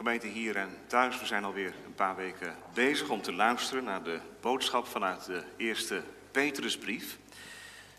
Gemeente 0.00 0.26
hier 0.26 0.56
en 0.56 0.76
thuis, 0.86 1.20
we 1.20 1.26
zijn 1.26 1.44
alweer 1.44 1.74
een 1.86 1.94
paar 1.94 2.16
weken 2.16 2.56
bezig 2.74 3.08
om 3.08 3.22
te 3.22 3.32
luisteren 3.32 3.84
naar 3.84 4.02
de 4.02 4.20
boodschap 4.40 4.86
vanuit 4.86 5.24
de 5.24 5.42
eerste 5.56 6.02
Petrusbrief. 6.30 7.18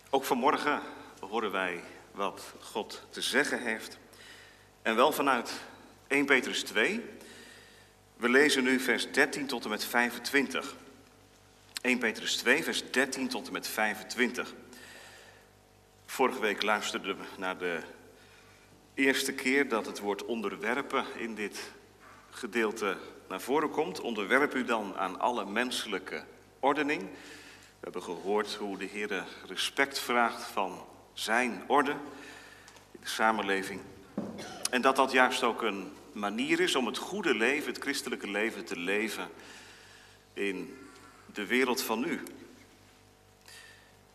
Ook 0.10 0.24
vanmorgen 0.24 0.82
horen 1.20 1.52
wij 1.52 1.84
wat 2.12 2.54
God 2.60 3.06
te 3.10 3.22
zeggen 3.22 3.62
heeft. 3.62 3.98
En 4.82 4.96
wel 4.96 5.12
vanuit 5.12 5.52
1 6.08 6.26
Petrus 6.26 6.64
2. 6.64 7.04
We 8.18 8.30
lezen 8.30 8.64
nu 8.64 8.80
vers 8.80 9.12
13 9.12 9.48
tot 9.48 9.64
en 9.64 9.70
met 9.70 9.86
25. 9.86 10.76
1 11.82 11.98
Petrus 11.98 12.36
2, 12.36 12.64
vers 12.64 12.92
13 12.92 13.28
tot 13.28 13.48
en 13.48 13.54
met 13.54 13.68
25. 13.68 14.54
Vorige 16.06 16.40
week 16.40 16.62
luisterden 16.62 17.18
we 17.18 17.24
naar 17.38 17.58
de 17.58 17.80
eerste 18.94 19.34
keer 19.34 19.70
dat 19.70 19.86
het 19.86 20.00
woord 20.00 20.26
onderwerpen 20.26 21.06
in 21.18 21.36
dit 21.36 21.72
gedeelte 22.32 22.98
naar 23.28 23.42
voren 23.42 23.70
komt. 23.70 24.00
Onderwerp 24.00 24.56
u 24.56 24.66
dan 24.66 24.98
aan 24.98 25.20
alle 25.20 25.46
menselijke 25.46 26.24
ordening. 26.60 27.02
We 27.02 27.08
hebben 27.80 28.04
gehoord 28.04 28.54
hoe 28.54 28.78
de 28.78 28.86
Heer 28.86 29.26
respect 29.48 30.00
vraagt 30.00 30.44
van 30.44 30.86
zijn 31.14 31.64
orde 31.68 31.92
in 32.92 33.00
de 33.02 33.08
samenleving. 33.08 33.82
En 34.70 34.82
dat 34.82 34.96
dat 34.96 35.12
juist 35.12 35.44
ook 35.44 35.62
een 35.62 35.92
manier 36.12 36.60
is 36.60 36.76
om 36.76 36.86
het 36.86 36.98
goede 36.98 37.36
leven, 37.36 37.74
het 37.74 37.82
christelijke 37.82 38.32
leven 38.32 38.66
te 38.66 38.80
leven 38.80 39.30
in 40.34 40.78
de 41.34 41.46
wereld 41.46 41.82
van 41.82 42.00
nu. 42.00 42.24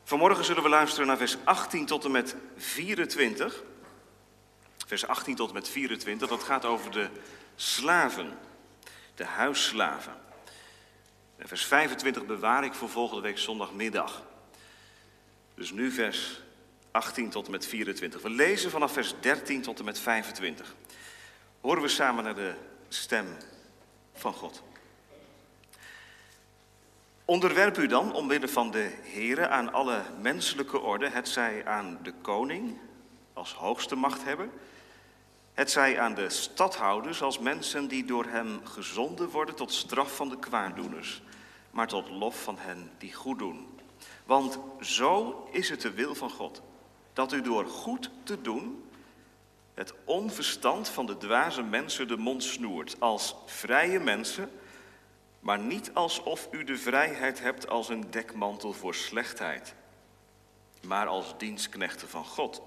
Vanmorgen 0.05 0.45
zullen 0.45 0.63
we 0.63 0.69
luisteren 0.69 1.07
naar 1.07 1.17
vers 1.17 1.37
18 1.45 1.87
tot 1.87 2.05
en 2.05 2.11
met 2.11 2.37
24. 2.57 3.63
Vers 4.87 5.07
18 5.07 5.35
tot 5.35 5.49
en 5.49 5.55
met 5.55 5.69
24, 5.69 6.29
dat 6.29 6.43
gaat 6.43 6.65
over 6.65 6.91
de 6.91 7.09
slaven, 7.57 8.39
de 9.15 9.25
huisslaven. 9.25 10.15
En 11.37 11.49
vers 11.49 11.65
25 11.65 12.27
bewaar 12.27 12.65
ik 12.65 12.75
voor 12.75 12.89
volgende 12.89 13.23
week 13.23 13.39
zondagmiddag. 13.39 14.23
Dus 15.55 15.71
nu 15.71 15.91
vers 15.91 16.41
18 16.91 17.31
tot 17.31 17.45
en 17.45 17.51
met 17.51 17.67
24. 17.67 18.23
We 18.23 18.31
lezen 18.31 18.71
vanaf 18.71 18.93
vers 18.93 19.15
13 19.21 19.63
tot 19.63 19.79
en 19.79 19.85
met 19.85 19.99
25. 19.99 20.75
Horen 21.61 21.83
we 21.83 21.89
samen 21.89 22.25
naar 22.25 22.35
de 22.35 22.55
stem 22.89 23.27
van 24.15 24.33
God. 24.33 24.63
Onderwerp 27.25 27.79
u 27.79 27.87
dan 27.87 28.13
omwille 28.13 28.49
van 28.49 28.71
de 28.71 28.93
Here 29.03 29.49
aan 29.49 29.73
alle 29.73 30.03
menselijke 30.21 30.79
orde, 30.79 31.09
het 31.09 31.29
zij 31.29 31.67
aan 31.67 31.99
de 32.03 32.13
koning 32.23 32.79
als 33.33 33.53
hoogste 33.53 33.97
machthebber, 33.97 34.49
het 35.57 35.71
zij 35.71 36.01
aan 36.01 36.15
de 36.15 36.31
stadhouders 36.31 37.23
als 37.23 37.39
mensen 37.39 37.89
die 37.89 38.05
door 38.05 38.25
hem 38.25 38.61
gezonden 38.65 39.29
worden 39.29 39.55
tot 39.55 39.73
straf 39.73 40.17
van 40.17 40.29
de 40.29 40.39
kwaaddoeners, 40.39 41.23
maar 41.71 41.87
tot 41.87 42.11
lof 42.11 42.43
van 42.43 42.59
hen 42.59 42.91
die 42.99 43.15
goed 43.15 43.39
doen. 43.39 43.67
Want 44.25 44.59
zo 44.81 45.49
is 45.53 45.69
het 45.69 45.81
de 45.81 45.91
wil 45.91 46.15
van 46.15 46.31
God, 46.31 46.63
dat 47.13 47.33
u 47.33 47.41
door 47.41 47.67
goed 47.67 48.11
te 48.23 48.41
doen 48.41 48.85
het 49.75 49.95
onverstand 50.05 50.89
van 50.89 51.07
de 51.07 51.17
dwaze 51.17 51.63
mensen 51.63 52.09
de 52.09 52.17
mond 52.17 52.45
snoert, 52.45 52.97
als 52.99 53.35
vrije 53.47 54.01
mensen, 54.01 54.51
maar 55.41 55.59
niet 55.59 55.91
alsof 55.95 56.49
u 56.51 56.65
de 56.65 56.77
vrijheid 56.77 57.41
hebt 57.41 57.69
als 57.69 57.89
een 57.89 58.11
dekmantel 58.11 58.73
voor 58.73 58.95
slechtheid, 58.95 59.75
maar 60.83 61.07
als 61.07 61.35
dienstknechten 61.39 62.09
van 62.09 62.25
God. 62.25 62.63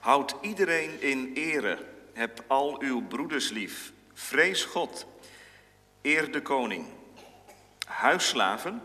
Houd 0.00 0.34
iedereen 0.40 1.02
in 1.02 1.32
ere. 1.34 1.86
Heb 2.12 2.44
al 2.46 2.80
uw 2.80 3.06
broeders 3.06 3.50
lief. 3.50 3.92
Vrees 4.14 4.64
God. 4.64 5.06
Eer 6.02 6.32
de 6.32 6.42
koning. 6.42 6.86
Huisslaven, 7.86 8.82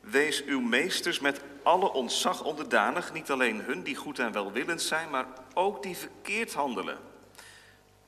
wees 0.00 0.44
uw 0.44 0.60
meesters 0.60 1.20
met 1.20 1.40
alle 1.62 1.92
ontzag 1.92 2.42
onderdanig. 2.44 3.12
Niet 3.12 3.30
alleen 3.30 3.60
hun 3.60 3.82
die 3.82 3.96
goed 3.96 4.18
en 4.18 4.32
welwillend 4.32 4.82
zijn, 4.82 5.10
maar 5.10 5.26
ook 5.54 5.82
die 5.82 5.96
verkeerd 5.96 6.54
handelen. 6.54 6.98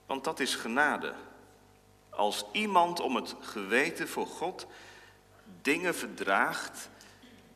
Want 0.06 0.24
dat 0.24 0.40
is 0.40 0.54
genade. 0.54 1.14
Als 2.10 2.44
iemand 2.52 3.00
om 3.00 3.16
het 3.16 3.34
geweten 3.40 4.08
voor 4.08 4.26
God 4.26 4.66
dingen 5.62 5.94
verdraagt 5.94 6.88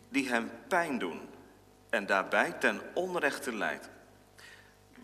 die 0.08 0.28
hem 0.28 0.50
pijn 0.68 0.98
doen 0.98 1.20
en 1.90 2.06
daarbij 2.06 2.52
ten 2.52 2.80
onrechte 2.94 3.54
leidt. 3.54 3.88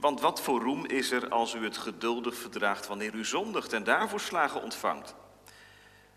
Want 0.00 0.20
wat 0.20 0.40
voor 0.40 0.60
roem 0.60 0.86
is 0.86 1.10
er 1.10 1.28
als 1.28 1.54
u 1.54 1.64
het 1.64 1.76
geduldig 1.76 2.34
verdraagt 2.36 2.86
wanneer 2.86 3.14
u 3.14 3.24
zondigt 3.24 3.72
en 3.72 3.84
daarvoor 3.84 4.20
slagen 4.20 4.62
ontvangt? 4.62 5.14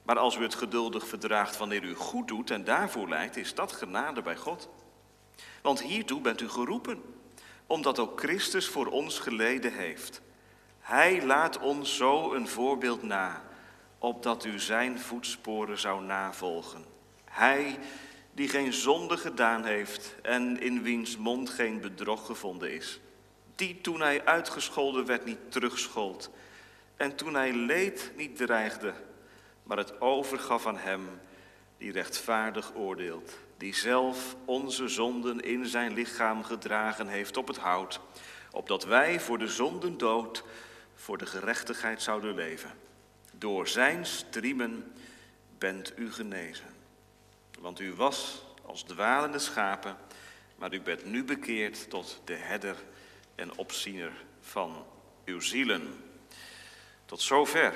Maar 0.03 0.17
als 0.17 0.35
u 0.35 0.41
het 0.41 0.55
geduldig 0.55 1.07
verdraagt 1.07 1.57
wanneer 1.57 1.83
u 1.83 1.95
goed 1.95 2.27
doet 2.27 2.51
en 2.51 2.63
daarvoor 2.63 3.09
leidt, 3.09 3.37
is 3.37 3.55
dat 3.55 3.71
genade 3.71 4.21
bij 4.21 4.35
God. 4.35 4.69
Want 5.61 5.81
hiertoe 5.81 6.21
bent 6.21 6.41
u 6.41 6.49
geroepen, 6.49 7.01
omdat 7.67 7.99
ook 7.99 8.19
Christus 8.19 8.67
voor 8.67 8.87
ons 8.87 9.19
geleden 9.19 9.73
heeft. 9.73 10.21
Hij 10.79 11.25
laat 11.25 11.59
ons 11.59 11.95
zo 11.95 12.33
een 12.33 12.47
voorbeeld 12.47 13.03
na, 13.03 13.43
opdat 13.97 14.45
u 14.45 14.59
zijn 14.59 14.99
voetsporen 14.99 15.79
zou 15.79 16.03
navolgen. 16.03 16.85
Hij 17.25 17.79
die 18.33 18.49
geen 18.49 18.73
zonde 18.73 19.17
gedaan 19.17 19.63
heeft 19.63 20.15
en 20.21 20.61
in 20.61 20.83
wiens 20.83 21.17
mond 21.17 21.49
geen 21.49 21.81
bedrog 21.81 22.25
gevonden 22.25 22.73
is 22.73 22.99
die 23.59 23.81
toen 23.81 24.01
hij 24.01 24.25
uitgescholden 24.25 25.05
werd 25.05 25.25
niet 25.25 25.51
terugschold. 25.51 26.29
En 26.95 27.15
toen 27.15 27.33
hij 27.33 27.53
leed 27.53 28.11
niet 28.15 28.37
dreigde, 28.37 28.93
maar 29.63 29.77
het 29.77 30.01
overgaf 30.01 30.67
aan 30.67 30.77
hem 30.77 31.09
die 31.77 31.91
rechtvaardig 31.91 32.75
oordeelt. 32.75 33.37
Die 33.57 33.75
zelf 33.75 34.35
onze 34.45 34.87
zonden 34.87 35.39
in 35.39 35.65
zijn 35.65 35.93
lichaam 35.93 36.43
gedragen 36.43 37.07
heeft 37.07 37.37
op 37.37 37.47
het 37.47 37.57
hout. 37.57 37.99
Opdat 38.51 38.85
wij 38.85 39.19
voor 39.19 39.37
de 39.37 39.47
zonden 39.47 39.97
dood, 39.97 40.43
voor 40.95 41.17
de 41.17 41.25
gerechtigheid 41.25 42.01
zouden 42.01 42.35
leven. 42.35 42.71
Door 43.31 43.67
zijn 43.67 44.05
striemen 44.05 44.91
bent 45.57 45.93
u 45.95 46.11
genezen. 46.11 46.67
Want 47.59 47.79
u 47.79 47.93
was 47.93 48.45
als 48.65 48.83
dwalende 48.83 49.39
schapen, 49.39 49.97
maar 50.55 50.73
u 50.73 50.81
bent 50.81 51.05
nu 51.05 51.23
bekeerd 51.23 51.89
tot 51.89 52.21
de 52.25 52.35
herder 52.35 52.75
en 53.39 53.57
opziener 53.57 54.11
van 54.41 54.85
uw 55.25 55.39
zielen. 55.39 56.03
Tot 57.05 57.21
zover 57.21 57.73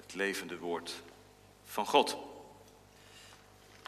het 0.00 0.14
levende 0.14 0.58
woord 0.58 1.02
van 1.64 1.86
God. 1.86 2.16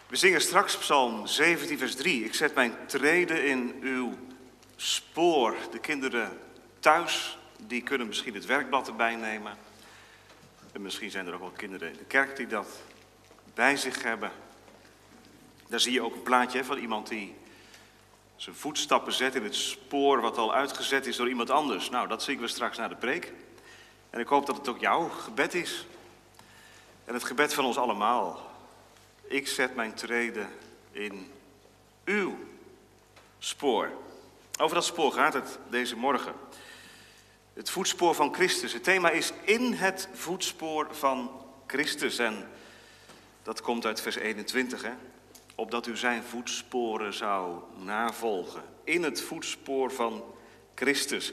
We 0.07 0.17
zingen 0.17 0.41
straks 0.41 0.79
Psalm 0.79 1.27
17, 1.27 1.79
vers 1.79 1.95
3. 1.95 2.25
Ik 2.25 2.35
zet 2.35 2.55
mijn 2.55 2.77
treden 2.87 3.45
in 3.45 3.79
uw 3.81 4.19
spoor. 4.77 5.57
De 5.71 5.79
kinderen 5.79 6.39
thuis, 6.81 7.39
die 7.67 7.83
kunnen 7.83 8.07
misschien 8.07 8.35
het 8.35 8.47
werkblad 8.47 8.89
erbij 8.89 9.17
nemen. 9.17 9.57
En 10.73 10.83
misschien 10.83 11.11
zijn 11.11 11.27
er 11.27 11.35
ook 11.35 11.41
wel 11.41 11.51
kinderen 11.51 11.91
in 11.91 11.97
de 11.97 12.05
kerk 12.05 12.37
die 12.37 12.47
dat 12.47 12.69
bij 13.55 13.77
zich 13.77 14.03
hebben. 14.03 14.33
Daar 15.69 15.81
zie 15.81 15.93
je 15.93 16.03
ook 16.03 16.15
een 16.15 16.23
plaatje 16.23 16.65
van 16.65 16.79
iemand 16.79 17.09
die 17.09 17.35
zijn 18.37 18.57
voetstappen 18.57 19.13
zet 19.13 19.35
in 19.35 19.45
het 19.45 19.55
spoor 19.55 20.21
wat 20.21 20.37
al 20.37 20.55
uitgezet 20.55 21.07
is 21.07 21.17
door 21.17 21.29
iemand 21.29 21.51
anders. 21.51 21.91
Nou, 21.91 22.09
dat 22.09 22.23
zien 22.23 22.41
we 22.41 22.49
straks 22.49 22.77
na 22.77 22.89
de 22.89 22.97
preek. 22.97 23.33
En 24.11 24.21
ik 24.21 24.29
hoop 24.29 24.47
dat 24.47 24.57
het 24.57 24.69
ook 24.69 24.81
jouw 24.81 25.09
gebed 25.09 25.55
is. 25.55 25.87
En 27.05 27.15
het 27.15 27.25
gebed 27.25 27.55
van 27.55 27.65
ons 27.65 27.77
allemaal. 27.77 28.51
Ik 29.23 29.49
zet 29.49 29.75
mijn 29.75 29.95
treden 29.95 30.51
in 30.91 31.33
uw 32.05 32.39
spoor. 33.39 33.91
Over 34.61 34.75
dat 34.75 34.85
spoor 34.85 35.13
gaat 35.13 35.35
het 35.35 35.59
deze 35.71 35.97
morgen. 35.97 36.35
Het 37.53 37.71
voetspoor 37.71 38.15
van 38.15 38.35
Christus. 38.35 38.73
Het 38.73 38.85
thema 38.85 39.11
is 39.11 39.33
in 39.43 39.73
het 39.73 40.09
voetspoor 40.13 40.89
van 40.91 41.31
Christus. 41.67 42.19
En 42.19 42.51
dat 43.43 43.61
komt 43.61 43.87
uit 43.87 44.01
vers 44.01 44.17
21. 44.17 44.83
Hè? 44.83 44.93
Opdat 45.55 45.87
u 45.87 45.97
zijn 45.97 46.23
voetsporen 46.23 47.15
zou 47.15 47.63
navolgen. 47.77 48.63
In 48.85 49.03
het 49.03 49.21
voetspoor 49.21 49.93
van 49.93 50.25
Christus. 50.75 51.33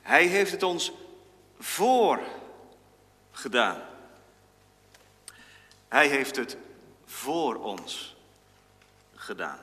Hij 0.00 0.26
heeft 0.26 0.50
het 0.50 0.62
ons 0.62 0.92
voor 1.58 2.20
gedaan. 3.30 3.80
Hij 5.88 6.08
heeft 6.08 6.36
het 6.36 6.56
voor 7.04 7.54
ons 7.54 8.16
gedaan. 9.14 9.58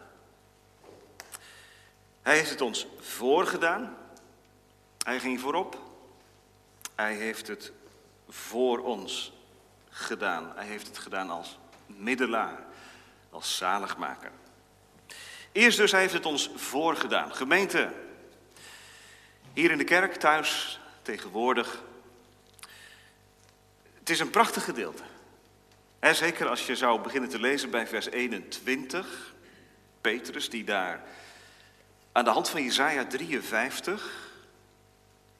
Hij 2.22 2.38
heeft 2.38 2.50
het 2.50 2.62
ons 2.62 2.88
voorgedaan. 3.00 3.98
Hij 5.04 5.20
ging 5.20 5.40
voorop. 5.40 5.82
Hij 6.96 7.16
heeft 7.16 7.48
het 7.48 7.72
voor 8.30 8.80
ons 8.80 9.34
gedaan. 9.90 10.52
Hij 10.56 10.66
heeft 10.66 10.88
het 10.88 10.98
gedaan 10.98 11.30
als 11.30 11.58
middelaar 11.86 12.66
als 13.36 13.58
zaligmaker. 13.58 14.32
Eerst 15.52 15.78
dus, 15.78 15.92
hij 15.92 16.02
heeft 16.02 16.14
het 16.14 16.26
ons 16.26 16.50
voorgedaan. 16.56 17.36
Gemeente, 17.36 17.94
hier 19.54 19.72
in 19.72 19.78
de 19.78 19.84
kerk, 19.84 20.16
thuis, 20.16 20.80
tegenwoordig. 21.02 21.84
Het 24.00 24.10
is 24.10 24.20
een 24.20 24.30
prachtig 24.30 24.64
gedeelte. 24.64 25.04
En 26.00 26.16
zeker 26.16 26.48
als 26.48 26.66
je 26.66 26.76
zou 26.76 27.02
beginnen 27.02 27.30
te 27.30 27.40
lezen 27.40 27.70
bij 27.70 27.88
vers 27.88 28.06
21. 28.06 29.34
Petrus 30.02 30.50
die 30.50 30.64
daar 30.64 31.04
aan 32.12 32.24
de 32.24 32.30
hand 32.30 32.50
van 32.50 32.64
Jesaja 32.64 33.06
53 33.06 34.34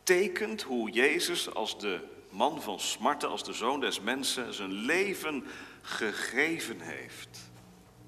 tekent 0.04 0.62
hoe 0.62 0.90
Jezus 0.90 1.54
als 1.54 1.80
de 1.80 2.00
man 2.30 2.62
van 2.62 2.80
smarten, 2.80 3.30
als 3.30 3.44
de 3.44 3.54
zoon 3.54 3.80
des 3.80 4.00
mensen, 4.00 4.54
zijn 4.54 4.72
leven 4.72 5.46
gegeven 5.82 6.80
heeft. 6.80 7.45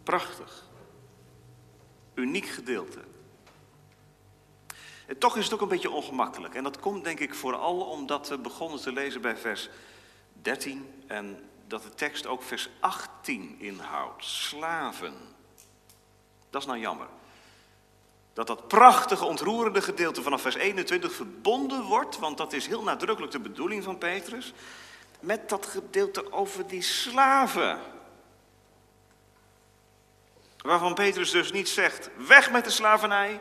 Prachtig. 0.07 0.63
Uniek 2.13 2.45
gedeelte. 2.45 2.99
En 5.07 5.17
toch 5.17 5.37
is 5.37 5.43
het 5.43 5.53
ook 5.53 5.61
een 5.61 5.67
beetje 5.67 5.89
ongemakkelijk. 5.89 6.55
En 6.55 6.63
dat 6.63 6.79
komt 6.79 7.03
denk 7.03 7.19
ik 7.19 7.33
vooral 7.33 7.79
omdat 7.81 8.27
we 8.27 8.37
begonnen 8.37 8.81
te 8.81 8.91
lezen 8.91 9.21
bij 9.21 9.37
vers 9.37 9.69
13 10.41 11.03
en 11.07 11.49
dat 11.67 11.83
de 11.83 11.89
tekst 11.89 12.27
ook 12.27 12.43
vers 12.43 12.69
18 12.79 13.55
inhoudt. 13.59 14.25
Slaven. 14.25 15.13
Dat 16.49 16.61
is 16.61 16.67
nou 16.67 16.79
jammer. 16.79 17.07
Dat 18.33 18.47
dat 18.47 18.67
prachtige, 18.67 19.25
ontroerende 19.25 19.81
gedeelte 19.81 20.21
vanaf 20.21 20.41
vers 20.41 20.55
21 20.55 21.13
verbonden 21.13 21.83
wordt, 21.83 22.17
want 22.17 22.37
dat 22.37 22.53
is 22.53 22.67
heel 22.67 22.83
nadrukkelijk 22.83 23.33
de 23.33 23.39
bedoeling 23.39 23.83
van 23.83 23.97
Petrus, 23.97 24.53
met 25.19 25.49
dat 25.49 25.65
gedeelte 25.65 26.31
over 26.31 26.67
die 26.67 26.81
slaven. 26.81 27.95
Waarvan 30.57 30.93
Petrus 30.93 31.31
dus 31.31 31.51
niet 31.51 31.69
zegt, 31.69 32.09
weg 32.27 32.51
met 32.51 32.63
de 32.63 32.69
slavernij. 32.69 33.39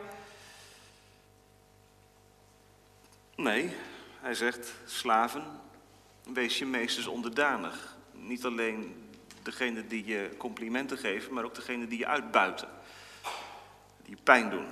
Nee, 3.35 3.75
hij 4.21 4.33
zegt, 4.33 4.73
slaven, 4.85 5.61
wees 6.33 6.57
je 6.57 6.65
meesters 6.65 7.07
onderdanig. 7.07 7.95
Niet 8.11 8.45
alleen 8.45 9.09
degene 9.43 9.87
die 9.87 10.05
je 10.05 10.29
complimenten 10.37 10.97
geven, 10.97 11.33
maar 11.33 11.43
ook 11.43 11.55
degene 11.55 11.87
die 11.87 11.99
je 11.99 12.07
uitbuiten. 12.07 12.69
Die 14.03 14.15
je 14.15 14.21
pijn 14.23 14.49
doen. 14.49 14.67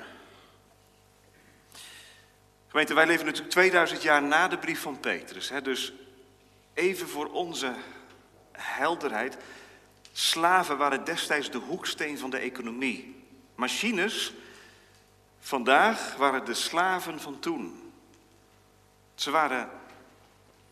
Gemeente, 2.68 2.94
wij 2.94 3.06
leven 3.06 3.26
natuurlijk 3.26 3.54
2000 3.54 4.02
jaar 4.02 4.24
na 4.24 4.48
de 4.48 4.58
brief 4.58 4.82
van 4.82 5.00
Petrus. 5.00 5.50
Hè? 5.50 5.62
Dus 5.62 5.94
even 6.74 7.08
voor 7.08 7.32
onze 7.32 7.74
helderheid. 8.52 9.38
Slaven 10.18 10.78
waren 10.78 11.04
destijds 11.04 11.52
de 11.52 11.58
hoeksteen 11.58 12.18
van 12.18 12.30
de 12.30 12.38
economie. 12.38 13.26
Machines 13.56 14.34
vandaag 15.40 16.16
waren 16.16 16.46
de 16.46 16.54
slaven 16.54 17.20
van 17.20 17.40
toen. 17.40 17.94
Ze 19.16 19.32
waren 19.32 19.70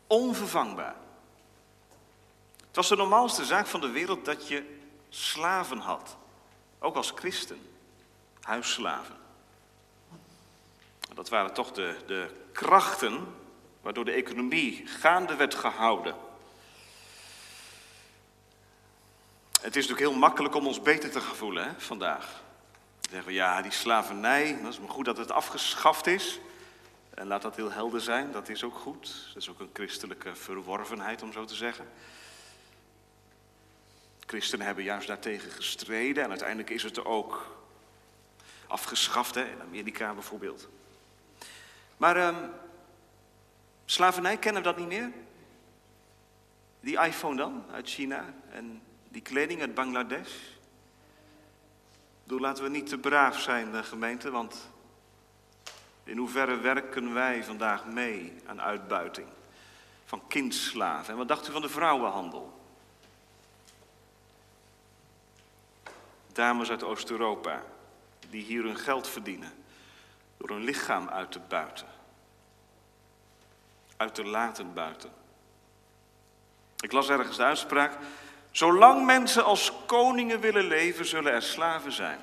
onvervangbaar. 0.06 0.94
Het 2.66 2.76
was 2.76 2.88
de 2.88 2.96
normaalste 2.96 3.44
zaak 3.44 3.66
van 3.66 3.80
de 3.80 3.90
wereld 3.90 4.24
dat 4.24 4.48
je 4.48 4.78
slaven 5.08 5.78
had. 5.78 6.16
Ook 6.78 6.96
als 6.96 7.12
christen. 7.14 7.58
Huisslaven. 8.40 9.16
Dat 11.14 11.28
waren 11.28 11.54
toch 11.54 11.72
de, 11.72 11.96
de 12.06 12.30
krachten 12.52 13.34
waardoor 13.80 14.04
de 14.04 14.12
economie 14.12 14.86
gaande 14.86 15.36
werd 15.36 15.54
gehouden. 15.54 16.23
Het 19.64 19.76
is 19.76 19.86
natuurlijk 19.86 20.10
heel 20.10 20.20
makkelijk 20.20 20.54
om 20.54 20.66
ons 20.66 20.82
beter 20.82 21.10
te 21.10 21.20
gevoelen 21.20 21.64
hè, 21.64 21.70
vandaag. 21.76 22.42
Dan 23.00 23.10
zeggen 23.10 23.28
we, 23.28 23.32
ja, 23.34 23.62
die 23.62 23.72
slavernij, 23.72 24.58
dat 24.62 24.72
is 24.72 24.78
maar 24.78 24.88
goed 24.88 25.04
dat 25.04 25.16
het 25.16 25.30
afgeschaft 25.30 26.06
is. 26.06 26.40
En 27.14 27.26
laat 27.26 27.42
dat 27.42 27.56
heel 27.56 27.70
helder 27.70 28.00
zijn, 28.00 28.32
dat 28.32 28.48
is 28.48 28.64
ook 28.64 28.74
goed. 28.74 29.30
Dat 29.32 29.42
is 29.42 29.48
ook 29.48 29.60
een 29.60 29.70
christelijke 29.72 30.34
verworvenheid, 30.34 31.22
om 31.22 31.32
zo 31.32 31.44
te 31.44 31.54
zeggen. 31.54 31.88
Christenen 34.26 34.66
hebben 34.66 34.84
juist 34.84 35.06
daartegen 35.06 35.50
gestreden 35.50 36.24
en 36.24 36.30
uiteindelijk 36.30 36.70
is 36.70 36.82
het 36.82 37.04
ook 37.04 37.56
afgeschaft, 38.66 39.34
hè, 39.34 39.44
in 39.44 39.60
Amerika 39.60 40.14
bijvoorbeeld. 40.14 40.68
Maar 41.96 42.16
um, 42.26 42.50
slavernij, 43.84 44.36
kennen 44.36 44.62
we 44.62 44.68
dat 44.68 44.78
niet 44.78 44.88
meer? 44.88 45.12
Die 46.80 47.00
iPhone 47.00 47.36
dan, 47.36 47.64
uit 47.70 47.88
China, 47.88 48.34
en 48.50 48.82
die 49.14 49.22
kleding 49.22 49.60
uit 49.60 49.74
Bangladesh? 49.74 50.32
Doe, 52.24 52.40
laten 52.40 52.64
we 52.64 52.70
niet 52.70 52.86
te 52.86 52.98
braaf 52.98 53.40
zijn, 53.40 53.72
de 53.72 53.82
gemeente, 53.82 54.30
want 54.30 54.70
in 56.04 56.16
hoeverre 56.16 56.58
werken 56.58 57.14
wij 57.14 57.44
vandaag 57.44 57.86
mee 57.86 58.32
aan 58.46 58.60
uitbuiting 58.60 59.28
van 60.04 60.26
kindslaven? 60.26 61.12
En 61.12 61.16
wat 61.16 61.28
dacht 61.28 61.48
u 61.48 61.52
van 61.52 61.62
de 61.62 61.68
vrouwenhandel? 61.68 62.60
Dames 66.32 66.70
uit 66.70 66.82
Oost-Europa 66.82 67.62
die 68.30 68.42
hier 68.42 68.62
hun 68.62 68.78
geld 68.78 69.08
verdienen 69.08 69.52
door 70.36 70.48
hun 70.48 70.64
lichaam 70.64 71.08
uit 71.08 71.32
te 71.32 71.40
buiten. 71.48 71.86
Uit 73.96 74.14
te 74.14 74.24
laten 74.24 74.74
buiten. 74.74 75.10
Ik 76.78 76.92
las 76.92 77.08
ergens 77.08 77.36
de 77.36 77.44
uitspraak. 77.44 77.98
Zolang 78.54 79.04
mensen 79.04 79.44
als 79.44 79.72
koningen 79.86 80.40
willen 80.40 80.64
leven, 80.64 81.06
zullen 81.06 81.32
er 81.32 81.42
slaven 81.42 81.92
zijn. 81.92 82.18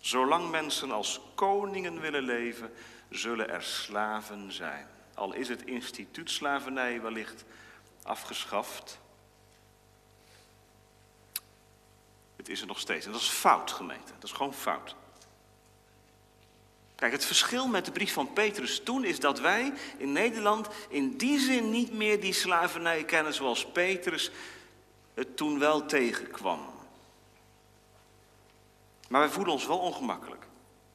Zolang 0.00 0.50
mensen 0.50 0.90
als 0.90 1.20
koningen 1.34 2.00
willen 2.00 2.22
leven, 2.22 2.72
zullen 3.10 3.50
er 3.50 3.62
slaven 3.62 4.52
zijn. 4.52 4.86
Al 5.14 5.32
is 5.32 5.48
het 5.48 5.62
instituut 5.62 6.30
slavernij 6.30 7.00
wellicht 7.00 7.44
afgeschaft. 8.02 8.98
Het 12.36 12.48
is 12.48 12.60
er 12.60 12.66
nog 12.66 12.78
steeds. 12.78 13.06
En 13.06 13.12
dat 13.12 13.20
is 13.20 13.28
fout, 13.28 13.70
gemeente. 13.70 14.12
Dat 14.14 14.30
is 14.30 14.36
gewoon 14.36 14.54
fout. 14.54 14.94
Kijk, 16.94 17.12
het 17.12 17.24
verschil 17.24 17.68
met 17.68 17.84
de 17.84 17.92
brief 17.92 18.12
van 18.12 18.32
Petrus 18.32 18.80
toen 18.84 19.04
is 19.04 19.20
dat 19.20 19.40
wij 19.40 19.72
in 19.98 20.12
Nederland 20.12 20.68
in 20.88 21.16
die 21.16 21.38
zin 21.38 21.70
niet 21.70 21.92
meer 21.92 22.20
die 22.20 22.32
slavernij 22.32 23.04
kennen 23.04 23.34
zoals 23.34 23.66
Petrus 23.66 24.30
het 25.18 25.36
toen 25.36 25.58
wel 25.58 25.86
tegenkwam. 25.86 26.60
Maar 29.08 29.20
wij 29.20 29.30
voelen 29.30 29.52
ons 29.52 29.66
wel 29.66 29.78
ongemakkelijk. 29.78 30.46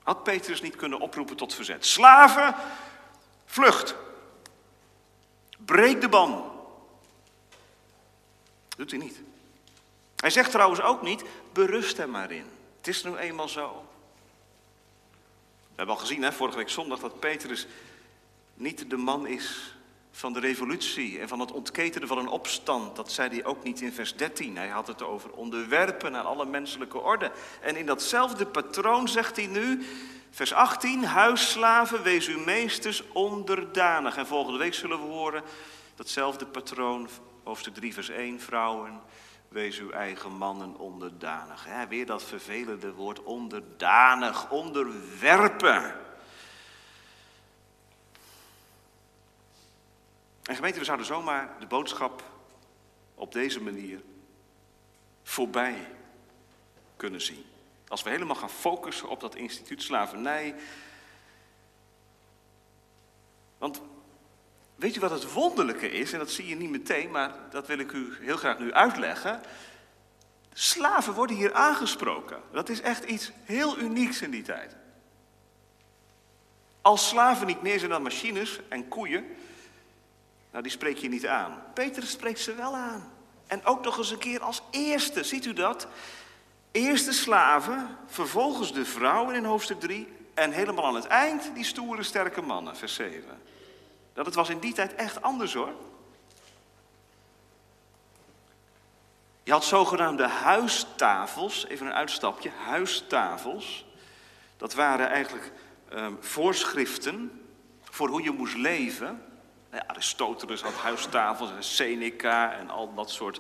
Had 0.03 0.23
Petrus 0.23 0.61
niet 0.61 0.75
kunnen 0.75 0.99
oproepen 0.99 1.35
tot 1.35 1.53
verzet? 1.53 1.85
Slaven, 1.85 2.55
vlucht. 3.45 3.95
Breek 5.57 6.01
de 6.01 6.09
ban. 6.09 6.51
Doet 8.77 8.91
hij 8.91 8.99
niet. 8.99 9.21
Hij 10.15 10.29
zegt 10.29 10.51
trouwens 10.51 10.81
ook 10.81 11.01
niet, 11.01 11.23
berust 11.53 11.97
er 11.97 12.09
maar 12.09 12.31
in. 12.31 12.45
Het 12.77 12.87
is 12.87 13.03
nu 13.03 13.15
eenmaal 13.15 13.49
zo. 13.49 13.85
We 15.61 15.75
hebben 15.75 15.95
al 15.95 16.01
gezien, 16.01 16.21
hè, 16.21 16.31
vorige 16.31 16.57
week 16.57 16.69
zondag, 16.69 16.99
dat 16.99 17.19
Petrus 17.19 17.67
niet 18.53 18.89
de 18.89 18.97
man 18.97 19.27
is 19.27 19.75
van 20.15 20.33
de 20.33 20.39
revolutie 20.39 21.19
en 21.19 21.27
van 21.27 21.39
het 21.39 21.51
ontketenen 21.51 22.07
van 22.07 22.17
een 22.17 22.27
opstand. 22.27 22.95
Dat 22.95 23.11
zei 23.11 23.29
hij 23.29 23.45
ook 23.45 23.63
niet 23.63 23.81
in 23.81 23.93
vers 23.93 24.15
13. 24.15 24.57
Hij 24.57 24.67
had 24.67 24.87
het 24.87 25.03
over 25.03 25.31
onderwerpen 25.31 26.15
aan 26.15 26.25
alle 26.25 26.45
menselijke 26.45 26.97
orde. 26.97 27.31
En 27.61 27.75
in 27.75 27.85
datzelfde 27.85 28.45
patroon 28.45 29.07
zegt 29.07 29.35
hij 29.35 29.47
nu, 29.47 29.85
vers 30.29 30.53
18, 30.53 31.03
huisslaven, 31.03 32.03
wees 32.03 32.27
uw 32.27 32.39
meesters 32.39 33.03
onderdanig. 33.13 34.17
En 34.17 34.27
volgende 34.27 34.59
week 34.59 34.73
zullen 34.73 34.99
we 34.99 35.05
horen 35.05 35.43
datzelfde 35.95 36.45
patroon, 36.45 37.09
hoofdstuk 37.43 37.73
3, 37.73 37.93
vers 37.93 38.09
1, 38.09 38.39
vrouwen, 38.39 39.01
Wees 39.53 39.79
uw 39.79 39.91
eigen 39.91 40.31
mannen 40.31 40.77
onderdanig. 40.77 41.67
Weer 41.89 42.05
dat 42.05 42.23
vervelende 42.23 42.93
woord 42.93 43.23
onderdanig, 43.23 44.49
onderwerpen. 44.49 45.95
En 50.43 50.55
gemeente, 50.55 50.79
we 50.79 50.85
zouden 50.85 51.05
zomaar 51.05 51.55
de 51.59 51.65
boodschap 51.65 52.23
op 53.15 53.31
deze 53.31 53.61
manier 53.61 54.01
voorbij 55.23 55.87
kunnen 56.95 57.21
zien. 57.21 57.45
Als 57.87 58.03
we 58.03 58.09
helemaal 58.09 58.35
gaan 58.35 58.49
focussen 58.49 59.09
op 59.09 59.19
dat 59.19 59.35
instituut 59.35 59.81
slavernij. 59.81 60.55
Want 63.57 63.81
Weet 64.83 64.93
je 64.93 64.99
wat 64.99 65.11
het 65.11 65.33
wonderlijke 65.33 65.91
is? 65.91 66.13
En 66.13 66.19
dat 66.19 66.31
zie 66.31 66.47
je 66.47 66.55
niet 66.55 66.69
meteen, 66.69 67.11
maar 67.11 67.33
dat 67.49 67.67
wil 67.67 67.77
ik 67.77 67.91
u 67.91 68.13
heel 68.21 68.37
graag 68.37 68.59
nu 68.59 68.73
uitleggen. 68.73 69.41
Slaven 70.53 71.13
worden 71.13 71.35
hier 71.35 71.53
aangesproken. 71.53 72.41
Dat 72.51 72.69
is 72.69 72.81
echt 72.81 73.03
iets 73.03 73.31
heel 73.43 73.77
unieks 73.77 74.21
in 74.21 74.31
die 74.31 74.41
tijd. 74.41 74.75
Als 76.81 77.07
slaven 77.07 77.47
niet 77.47 77.61
meer 77.61 77.79
zijn 77.79 77.91
dan 77.91 78.01
machines 78.01 78.59
en 78.69 78.87
koeien, 78.87 79.25
nou 80.53 80.63
die 80.63 80.71
spreek 80.71 80.97
je 80.97 81.09
niet 81.09 81.27
aan. 81.27 81.63
Petrus 81.73 82.11
spreekt 82.11 82.39
ze 82.39 82.55
wel 82.55 82.75
aan. 82.75 83.11
En 83.47 83.65
ook 83.65 83.83
nog 83.83 83.97
eens 83.97 84.11
een 84.11 84.17
keer 84.17 84.41
als 84.41 84.61
eerste, 84.71 85.23
ziet 85.23 85.45
u 85.45 85.53
dat? 85.53 85.87
Eerst 86.71 87.05
de 87.05 87.11
slaven, 87.11 87.97
vervolgens 88.05 88.73
de 88.73 88.85
vrouwen 88.85 89.35
in 89.35 89.45
hoofdstuk 89.45 89.79
3 89.79 90.07
en 90.33 90.51
helemaal 90.51 90.85
aan 90.85 90.95
het 90.95 91.07
eind 91.07 91.51
die 91.53 91.63
stoere 91.63 92.03
sterke 92.03 92.41
mannen, 92.41 92.75
vers 92.77 92.93
7. 92.93 93.41
Dat 94.13 94.25
het 94.25 94.35
was 94.35 94.49
in 94.49 94.59
die 94.59 94.73
tijd 94.73 94.95
echt 94.95 95.21
anders 95.21 95.53
hoor. 95.53 95.73
Je 99.43 99.51
had 99.51 99.63
zogenaamde 99.63 100.27
huistafels, 100.27 101.65
even 101.67 101.85
een 101.85 101.93
uitstapje, 101.93 102.49
huistafels. 102.49 103.85
Dat 104.57 104.73
waren 104.73 105.09
eigenlijk 105.09 105.51
ehm, 105.89 106.13
voorschriften 106.19 107.41
voor 107.81 108.09
hoe 108.09 108.23
je 108.23 108.31
moest 108.31 108.55
leven. 108.55 109.32
Aristoteles 109.87 110.61
had 110.61 110.73
huistafels 110.73 111.51
en 111.51 111.63
Seneca 111.63 112.53
en 112.53 112.69
al 112.69 112.93
dat 112.93 113.11
soort 113.11 113.39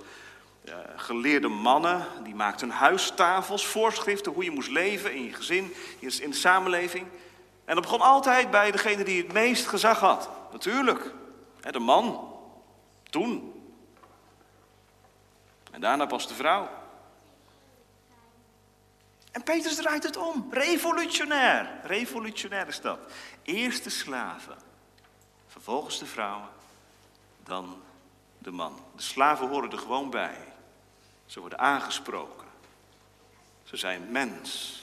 uh, 0.65 0.75
geleerde 0.95 1.47
mannen. 1.47 2.07
Die 2.23 2.35
maakten 2.35 2.69
huistafels, 2.69 3.65
voorschriften 3.65 4.31
hoe 4.31 4.43
je 4.43 4.51
moest 4.51 4.69
leven 4.69 5.13
in 5.13 5.23
je 5.23 5.33
gezin, 5.33 5.73
in 5.99 6.29
de 6.29 6.35
samenleving. 6.35 7.07
En 7.65 7.75
dat 7.75 7.83
begon 7.83 8.01
altijd 8.01 8.51
bij 8.51 8.71
degene 8.71 9.03
die 9.03 9.23
het 9.23 9.33
meest 9.33 9.67
gezag 9.67 9.99
had. 9.99 10.29
Natuurlijk, 10.51 11.11
de 11.71 11.79
man. 11.79 12.31
Toen. 13.09 13.53
En 15.71 15.81
daarna 15.81 16.05
pas 16.05 16.27
de 16.27 16.33
vrouw. 16.33 16.69
En 19.31 19.43
Petrus 19.43 19.75
draait 19.75 20.03
het 20.03 20.17
om. 20.17 20.47
Revolutionair. 20.51 21.69
Revolutionair 21.83 22.67
is 22.67 22.81
dat. 22.81 22.99
Eerst 23.43 23.91
slaven. 23.91 24.72
Vervolgens 25.63 25.99
de 25.99 26.05
vrouwen. 26.05 26.49
Dan 27.43 27.81
de 28.37 28.51
man. 28.51 28.79
De 28.95 29.01
slaven 29.01 29.47
horen 29.47 29.71
er 29.71 29.77
gewoon 29.77 30.09
bij. 30.09 30.37
Ze 31.25 31.39
worden 31.39 31.59
aangesproken. 31.59 32.47
Ze 33.63 33.77
zijn 33.77 34.11
mens. 34.11 34.79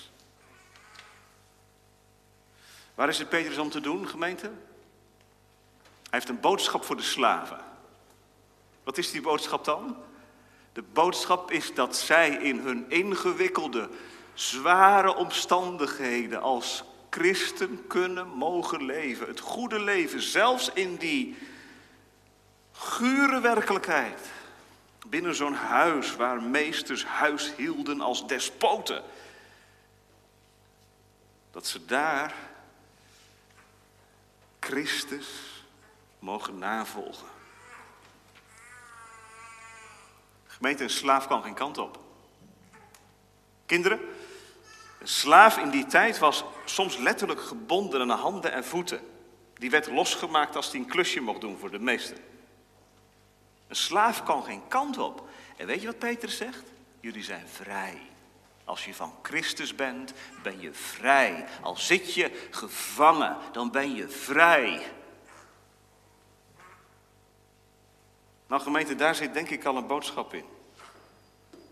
Waar 2.94 3.08
is 3.08 3.18
het 3.18 3.28
Petrus 3.28 3.58
om 3.58 3.70
te 3.70 3.80
doen, 3.80 4.08
gemeente? 4.08 4.46
Hij 4.46 4.52
heeft 6.10 6.28
een 6.28 6.40
boodschap 6.40 6.84
voor 6.84 6.96
de 6.96 7.02
slaven. 7.02 7.60
Wat 8.84 8.98
is 8.98 9.10
die 9.10 9.20
boodschap 9.22 9.64
dan? 9.64 9.96
De 10.72 10.82
boodschap 10.82 11.50
is 11.50 11.74
dat 11.74 11.96
zij 11.96 12.30
in 12.30 12.58
hun 12.58 12.90
ingewikkelde, 12.90 13.90
zware 14.34 15.14
omstandigheden 15.14 16.40
als 16.40 16.84
christen 17.10 17.86
kunnen 17.86 18.28
mogen 18.28 18.84
leven. 18.84 19.26
Het 19.26 19.40
goede 19.40 19.80
leven, 19.80 20.22
zelfs 20.22 20.70
in 20.72 20.96
die 20.96 21.36
gure 22.72 23.40
werkelijkheid. 23.40 24.20
Binnen 25.06 25.34
zo'n 25.34 25.54
huis 25.54 26.16
waar 26.16 26.42
meesters 26.42 27.04
huis 27.04 27.52
hielden 27.56 28.00
als 28.00 28.26
despoten. 28.26 29.02
Dat 31.50 31.66
ze 31.66 31.84
daar 31.84 32.34
Christus 34.60 35.26
mogen 36.18 36.58
navolgen. 36.58 37.28
Gemeente, 40.46 40.82
een 40.82 40.90
slaaf 40.90 41.26
kan 41.26 41.42
geen 41.42 41.54
kant 41.54 41.78
op. 41.78 41.98
Kinderen, 43.66 44.00
een 45.00 45.08
slaaf 45.08 45.58
in 45.58 45.70
die 45.70 45.86
tijd 45.86 46.18
was 46.18 46.44
soms 46.64 46.96
letterlijk 46.96 47.40
gebonden 47.40 48.00
aan 48.00 48.18
handen 48.18 48.52
en 48.52 48.64
voeten. 48.64 49.00
Die 49.54 49.70
werd 49.70 49.86
losgemaakt 49.86 50.56
als 50.56 50.70
hij 50.70 50.80
een 50.80 50.86
klusje 50.86 51.20
mocht 51.20 51.40
doen 51.40 51.58
voor 51.58 51.70
de 51.70 51.78
meester. 51.78 52.16
Een 53.68 53.76
slaaf 53.76 54.22
kan 54.22 54.42
geen 54.42 54.62
kant 54.68 54.98
op. 54.98 55.28
En 55.56 55.66
weet 55.66 55.80
je 55.80 55.86
wat 55.86 55.98
Peter 55.98 56.28
zegt? 56.28 56.62
Jullie 57.00 57.22
zijn 57.22 57.48
vrij. 57.48 58.00
Als 58.64 58.84
je 58.84 58.94
van 58.94 59.14
Christus 59.22 59.74
bent, 59.74 60.12
ben 60.42 60.60
je 60.60 60.72
vrij. 60.72 61.46
Al 61.60 61.76
zit 61.76 62.14
je 62.14 62.48
gevangen, 62.50 63.36
dan 63.52 63.70
ben 63.70 63.94
je 63.94 64.08
vrij. 64.08 64.92
Nou 68.46 68.62
gemeente, 68.62 68.94
daar 68.94 69.14
zit 69.14 69.34
denk 69.34 69.50
ik 69.50 69.64
al 69.64 69.76
een 69.76 69.86
boodschap 69.86 70.34
in. 70.34 70.44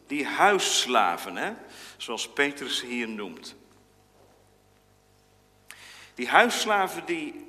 Die 0.08 0.26
huisslaven, 0.26 1.36
hè, 1.36 1.54
zoals 1.96 2.28
Petrus 2.28 2.80
hier 2.80 3.08
noemt. 3.08 3.56
Die 6.14 6.28
huisslaven 6.28 7.04
die 7.06 7.46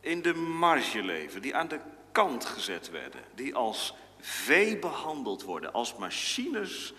in 0.00 0.22
de 0.22 0.34
marge 0.34 1.02
leven, 1.02 1.42
die 1.42 1.56
aan 1.56 1.68
de 1.68 1.80
kant 2.12 2.44
gezet 2.44 2.90
werden, 2.90 3.24
die 3.34 3.54
als 3.54 3.94
vee 4.20 4.78
behandeld 4.78 5.42
worden, 5.42 5.72
als 5.72 5.96
machines 5.96 6.92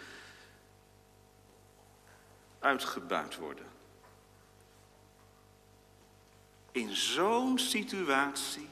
uitgebuit 2.59 3.37
worden. 3.37 3.65
In 6.71 6.95
zo'n 6.95 7.59
situatie 7.59 8.69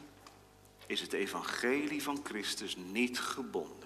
is 0.86 1.02
het 1.02 1.14
evangelie 1.14 2.04
van 2.04 2.20
Christus 2.24 2.76
niet 2.76 3.20
gebonden. 3.20 3.79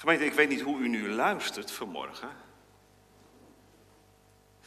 Gemeente, 0.00 0.24
ik 0.24 0.32
weet 0.32 0.48
niet 0.48 0.60
hoe 0.60 0.78
u 0.78 0.88
nu 0.88 1.08
luistert 1.08 1.72
vanmorgen. 1.72 2.28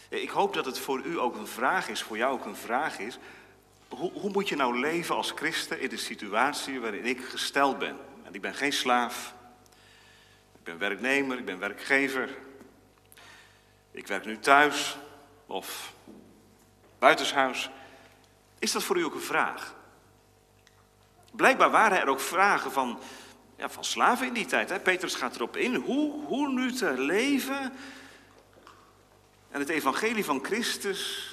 Ik 0.10 0.30
hoop 0.30 0.54
dat 0.54 0.66
het 0.66 0.80
voor 0.80 1.02
u 1.06 1.20
ook 1.20 1.36
een 1.36 1.48
vraag 1.48 1.90
is, 1.90 2.02
voor 2.02 2.18
jou 2.18 2.34
ook 2.34 2.46
een 2.46 2.56
vraag 2.56 3.00
is. 3.00 3.18
Hoe, 3.90 4.12
hoe 4.12 4.32
moet 4.32 4.50
je 4.50 4.56
nou 4.56 4.80
leven 4.80 5.16
als 5.16 5.32
christen 5.32 5.80
in 5.80 5.90
de 5.90 5.98
situatie 5.98 6.80
waarin 6.80 7.06
ik 7.06 7.26
gesteld 7.26 7.80
ben? 7.80 7.98
En 8.24 8.34
ik 8.34 8.42
ben 8.42 8.54
geen 8.54 8.74
slaaf, 8.74 9.34
ik 10.58 10.64
ben 10.64 10.78
werknemer, 10.78 11.38
ik 11.38 11.46
ben 11.46 11.60
werkgever. 11.60 12.38
Ik 13.92 14.08
werk 14.08 14.26
nu 14.26 14.40
thuis 14.40 14.98
of 15.46 15.94
buitenshuis. 17.00 17.70
Is 18.60 18.72
dat 18.72 18.84
voor 18.84 18.98
u 18.98 19.04
ook 19.04 19.14
een 19.14 19.22
vraag? 19.22 19.76
Blijkbaar 21.32 21.72
waren 21.72 22.02
er 22.02 22.08
ook 22.08 22.20
vragen 22.20 22.72
van, 22.72 23.00
van 23.72 23.84
slaven 23.84 24.28
in 24.28 24.34
die 24.34 24.46
tijd. 24.46 24.70
Hè? 24.70 24.80
Petrus 24.80 25.16
gaat 25.16 25.36
erop 25.36 25.58
in 25.58 25.76
hoe, 25.76 26.26
hoe 26.26 26.52
nu 26.52 26.72
te 26.72 26.94
leven 26.98 27.74
en 29.52 29.60
het 29.60 29.70
evangelie 29.70 30.26
van 30.26 30.44
Christus 30.44 31.32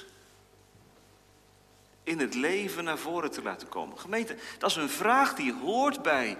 in 2.03 2.19
het 2.19 2.33
leven 2.33 2.83
naar 2.83 2.97
voren 2.97 3.31
te 3.31 3.41
laten 3.41 3.69
komen. 3.69 3.99
Gemeente, 3.99 4.35
dat 4.57 4.69
is 4.69 4.75
een 4.75 4.89
vraag 4.89 5.33
die 5.33 5.53
hoort 5.53 6.01
bij 6.01 6.37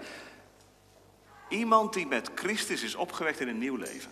Iemand 1.52 1.92
die 1.92 2.06
met 2.06 2.30
Christus 2.34 2.82
is 2.82 2.94
opgewekt 2.94 3.40
in 3.40 3.48
een 3.48 3.58
nieuw 3.58 3.76
leven. 3.76 4.10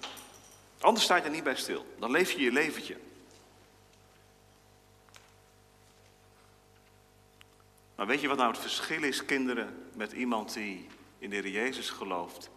Anders 0.81 1.05
sta 1.05 1.17
je 1.17 1.23
er 1.23 1.31
niet 1.31 1.45
bij 1.45 1.57
stil. 1.57 1.95
Dan 1.99 2.11
leef 2.11 2.31
je 2.33 2.41
je 2.41 2.53
leventje. 2.53 2.97
Maar 7.95 8.07
weet 8.07 8.21
je 8.21 8.29
wat 8.29 8.37
nou 8.37 8.51
het 8.51 8.61
verschil 8.61 9.03
is, 9.03 9.25
kinderen, 9.25 9.89
met 9.95 10.13
iemand 10.13 10.55
die 10.55 10.87
in 11.21 11.31
de 11.31 11.37
Heer 11.37 11.49
Jezus 11.49 11.91
gelooft? 11.91 12.51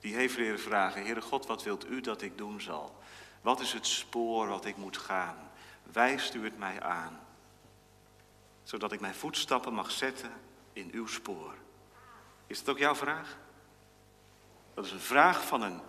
Die 0.00 0.14
heeft 0.14 0.36
leren 0.36 0.60
vragen, 0.60 1.02
Heere 1.02 1.20
God, 1.20 1.46
wat 1.46 1.62
wilt 1.62 1.88
u 1.88 2.00
dat 2.00 2.22
ik 2.22 2.38
doen 2.38 2.60
zal? 2.60 2.98
Wat 3.40 3.60
is 3.60 3.72
het 3.72 3.86
spoor 3.86 4.48
wat 4.48 4.64
ik 4.64 4.76
moet 4.76 4.96
gaan? 4.96 5.50
Wijst 5.92 6.34
u 6.34 6.44
het 6.44 6.58
mij 6.58 6.82
aan, 6.82 7.20
zodat 8.62 8.92
ik 8.92 9.00
mijn 9.00 9.14
voetstappen 9.14 9.74
mag 9.74 9.90
zetten 9.90 10.32
in 10.72 10.90
uw 10.92 11.06
spoor. 11.06 11.54
Is 12.46 12.58
dat 12.58 12.74
ook 12.74 12.80
jouw 12.80 12.94
vraag? 12.94 13.38
Dat 14.74 14.84
is 14.84 14.92
een 14.92 15.00
vraag 15.00 15.46
van 15.46 15.62
een 15.62 15.80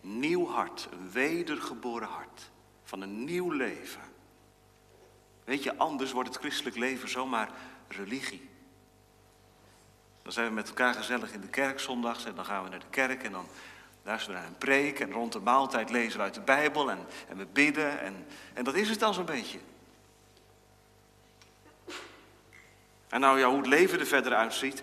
nieuw 0.00 0.46
hart, 0.46 0.88
een 0.92 1.10
wedergeboren 1.10 2.08
hart, 2.08 2.50
van 2.82 3.00
een 3.00 3.24
nieuw 3.24 3.50
leven. 3.50 4.02
Weet 5.44 5.62
je, 5.62 5.76
anders 5.76 6.12
wordt 6.12 6.28
het 6.28 6.38
christelijk 6.38 6.76
leven 6.76 7.08
zomaar 7.08 7.50
religie. 7.88 8.48
Dan 10.24 10.32
zijn 10.32 10.48
we 10.48 10.54
met 10.54 10.68
elkaar 10.68 10.94
gezellig 10.94 11.32
in 11.32 11.40
de 11.40 11.48
kerk 11.48 11.80
zondags 11.80 12.24
en 12.24 12.34
dan 12.34 12.44
gaan 12.44 12.64
we 12.64 12.70
naar 12.70 12.78
de 12.78 12.86
kerk 12.90 13.22
en 13.22 13.32
dan 13.32 13.46
luisteren 14.02 14.36
we 14.36 14.40
naar 14.40 14.50
een 14.50 14.58
preek 14.58 15.00
en 15.00 15.12
rond 15.12 15.32
de 15.32 15.40
maaltijd 15.40 15.90
lezen 15.90 16.18
we 16.18 16.24
uit 16.24 16.34
de 16.34 16.40
Bijbel 16.40 16.90
en, 16.90 17.06
en 17.28 17.36
we 17.36 17.46
bidden 17.52 18.00
en, 18.00 18.26
en 18.54 18.64
dat 18.64 18.74
is 18.74 18.88
het 18.88 18.98
dan 18.98 19.14
zo'n 19.14 19.24
beetje. 19.24 19.58
En 23.08 23.20
nou 23.20 23.38
ja, 23.38 23.48
hoe 23.48 23.56
het 23.56 23.66
leven 23.66 24.00
er 24.00 24.06
verder 24.06 24.34
uitziet, 24.34 24.82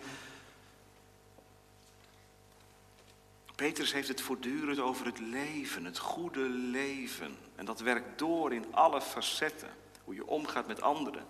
Petrus 3.56 3.94
heeft 3.94 4.08
het 4.08 4.22
voortdurend 4.22 4.80
over 4.80 5.06
het 5.06 5.20
leven, 5.20 5.86
het 5.86 5.98
goede 5.98 6.50
leven. 6.50 7.38
En 7.56 7.66
dat 7.66 7.80
werkt 7.80 8.20
door 8.20 8.54
in 8.54 8.66
alle 8.72 9.02
facetten. 9.02 9.70
Hoe 10.04 10.16
je 10.16 10.28
omgaat 10.28 10.68
met 10.68 10.82
anderen. 10.82 11.26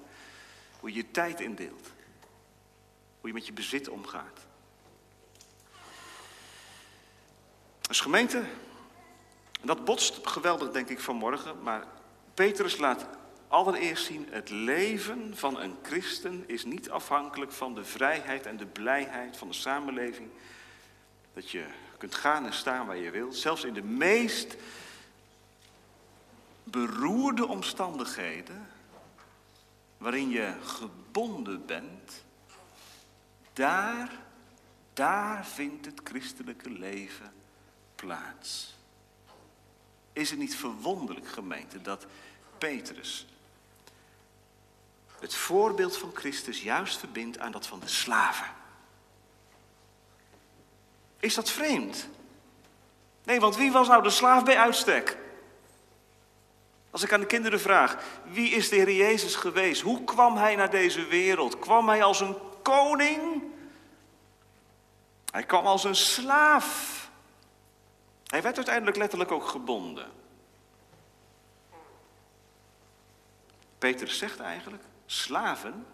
Hoe 0.80 0.90
je 0.90 0.96
je 0.96 1.12
tijd 1.12 1.40
indeelt. 1.40 1.92
Hoe 3.22 3.30
je 3.30 3.34
met 3.34 3.46
je 3.46 3.54
bezit 3.54 3.90
omgaat. 3.90 4.40
Als 7.88 8.02
gemeente, 8.02 8.38
en 9.62 9.68
dat 9.68 9.86
botst 9.86 10.28
geweldig 10.28 10.72
denk 10.72 10.90
ik 10.90 11.00
vanmorgen, 11.00 11.64
maar 11.64 11.86
Petrus 12.34 12.78
laat 12.78 13.06
allereerst 13.48 14.06
zien, 14.06 14.28
het 14.30 14.50
leven 14.50 15.38
van 15.38 15.60
een 15.60 15.76
christen 15.82 16.44
is 16.48 16.66
niet 16.66 16.90
afhankelijk 16.90 17.52
van 17.52 17.76
de 17.76 17.84
vrijheid 17.84 18.46
en 18.46 18.58
de 18.58 18.66
blijheid 18.66 19.38
van 19.38 19.48
de 19.48 19.54
samenleving. 19.54 20.30
Dat 21.34 21.50
je 21.50 21.66
kunt 21.98 22.16
gaan 22.16 22.46
en 22.46 22.54
staan 22.54 22.86
waar 22.86 22.98
je 22.98 23.12
wilt. 23.12 23.36
Zelfs 23.36 23.64
in 23.64 23.74
de 23.74 23.84
meest 23.84 24.56
beroerde 26.64 27.48
omstandigheden, 27.48 28.68
waarin 29.98 30.30
je 30.30 30.54
gebonden 30.64 31.66
bent, 31.66 32.24
Daar, 33.54 34.12
daar 34.94 35.46
vindt 35.46 35.86
het 35.86 36.00
christelijke 36.04 36.70
leven 36.70 37.34
plaats. 37.96 38.76
Is 40.14 40.30
het 40.30 40.40
niet 40.40 40.56
verwonderlijk, 40.56 41.28
gemeente, 41.28 41.82
dat 41.82 42.06
Petrus 42.58 43.26
het 45.20 45.36
voorbeeld 45.36 45.98
van 45.98 46.12
Christus 46.14 46.62
juist 46.62 46.98
verbindt 46.98 47.40
aan 47.40 47.52
dat 47.52 47.68
van 47.68 47.80
de 47.80 47.88
slaven? 47.88 48.48
Is 51.20 51.36
dat 51.36 51.52
vreemd? 51.52 52.08
Nee, 53.24 53.40
want 53.40 53.56
wie 53.56 53.72
was 53.72 53.88
nou 53.88 54.04
de 54.04 54.10
slaaf 54.10 54.44
bij 54.44 54.58
uitstek? 54.58 55.18
Als 56.92 57.04
ik 57.04 57.14
aan 57.14 57.20
de 57.20 57.26
kinderen 57.26 57.60
vraag, 57.60 57.98
wie 58.24 58.50
is 58.50 58.70
de 58.70 58.76
Heer 58.76 58.92
Jezus 58.92 59.36
geweest? 59.36 59.82
Hoe 59.82 60.04
kwam 60.04 60.38
hij 60.38 60.56
naar 60.56 60.70
deze 60.70 61.06
wereld? 61.06 61.60
Kwam 61.60 61.90
hij 61.90 62.04
als 62.04 62.20
een 62.20 62.36
koning? 62.62 63.41
Hij 65.32 65.44
kwam 65.44 65.66
als 65.66 65.84
een 65.84 65.96
slaaf. 65.96 67.00
Hij 68.26 68.42
werd 68.42 68.56
uiteindelijk 68.56 68.98
letterlijk 68.98 69.32
ook 69.32 69.48
gebonden. 69.48 70.12
Peter 73.78 74.08
zegt 74.08 74.40
eigenlijk, 74.40 74.84
slaven, 75.06 75.86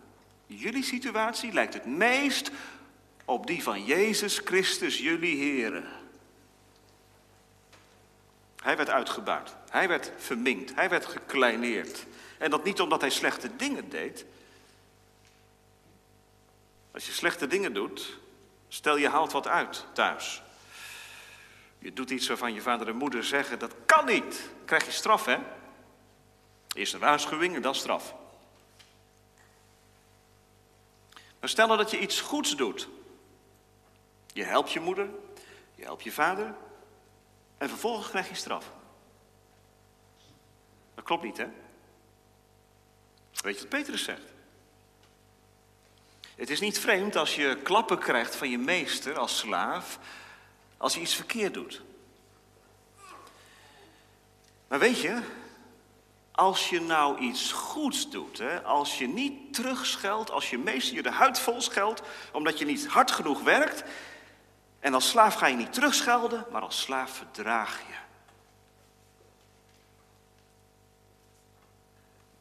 jullie 0.46 0.84
situatie 0.84 1.54
lijkt 1.54 1.74
het 1.74 1.86
meest 1.86 2.52
op 3.26 3.48
die 3.48 3.64
van 3.64 3.86
Jezus 3.86 4.42
Christus, 4.44 4.98
jullie 4.98 5.62
Here. 5.62 5.84
Hij 8.64 8.78
werd 8.78 8.90
uitgebuit, 8.90 9.56
hij 9.70 9.88
werd 9.88 10.12
verminkt, 10.18 10.76
hij 10.76 10.90
werd 10.90 11.06
gekleineerd. 11.06 12.06
En 12.38 12.50
dat 12.50 12.64
niet 12.64 12.82
omdat 12.82 13.02
hij 13.02 13.10
slechte 13.10 13.56
dingen 13.56 13.90
deed. 13.90 14.26
Als 16.92 17.06
je 17.06 17.12
slechte 17.12 17.48
dingen 17.48 17.74
doet, 17.74 18.18
stel 18.68 18.98
je 18.98 19.10
haalt 19.10 19.32
wat 19.32 19.48
uit 19.48 19.86
thuis. 19.94 20.42
Je 21.80 21.94
doet 21.94 22.10
iets 22.10 22.28
waarvan 22.28 22.54
je 22.54 22.62
vader 22.62 22.88
en 22.88 22.96
moeder 22.96 23.24
zeggen, 23.24 23.60
dat 23.60 23.74
kan 23.86 24.06
niet. 24.06 24.50
Krijg 24.66 24.86
je 24.86 24.92
straf, 24.92 25.26
hè? 25.26 25.38
Eerst 26.74 26.94
een 26.94 27.00
waarschuwing 27.00 27.56
en 27.56 27.62
dan 27.62 27.76
straf. 27.76 28.16
Maar 31.40 31.50
stel 31.50 31.66
nou 31.66 31.78
dat 31.78 31.92
je 31.92 32.00
iets 32.00 32.22
goeds 32.22 32.56
doet. 32.56 32.88
Je 34.34 34.44
helpt 34.44 34.72
je 34.72 34.80
moeder, 34.80 35.10
je 35.76 35.84
helpt 35.84 36.04
je 36.04 36.12
vader 36.12 36.56
en 37.58 37.70
vervolgens 37.70 38.10
krijg 38.10 38.30
je 38.30 38.36
straf. 38.36 38.72
Dat 40.96 41.04
klopt 41.04 41.24
niet, 41.24 41.38
hè? 41.38 41.48
Weet 43.42 43.56
je 43.56 43.62
wat 43.62 43.70
Petrus 43.70 44.04
zegt? 44.04 44.34
Het 46.38 46.50
is 46.50 46.60
niet 46.60 46.80
vreemd 46.80 47.16
als 47.16 47.36
je 47.36 47.58
klappen 47.64 48.00
krijgt 48.00 48.36
van 48.36 48.50
je 48.50 48.58
meester 48.58 49.18
als 49.18 49.38
slaaf 49.38 50.00
als 50.78 50.94
je 50.94 51.02
iets 51.02 51.16
verkeerd 51.16 51.54
doet. 51.54 51.82
Maar 54.68 54.80
weet 54.80 55.02
je, 55.02 55.22
als 56.32 56.70
je 56.70 56.82
nou 56.82 57.20
iets 57.20 57.52
goeds 57.52 58.10
doet, 58.10 58.38
hè, 58.38 58.64
als 58.64 58.98
je 58.98 59.08
niet 59.08 59.54
terugscheldt, 59.54 60.32
als 60.32 60.50
je 60.50 60.58
meester 60.58 60.96
je 60.96 61.04
de 61.04 61.12
huid 61.12 61.40
vol 61.40 61.62
scheldt, 61.62 62.02
omdat 62.32 62.60
je 62.60 62.66
niet 62.66 62.88
hard 62.88 63.12
genoeg 63.12 63.42
werkt, 63.42 63.84
en 64.80 64.94
als 64.94 65.10
slaaf 65.10 65.36
ga 65.36 65.48
je 65.48 65.56
niet 65.56 65.74
terugschelden, 65.74 66.46
maar 66.52 66.62
als 66.62 66.82
slaaf 66.82 67.12
verdraag 67.12 67.80
je. 67.80 67.96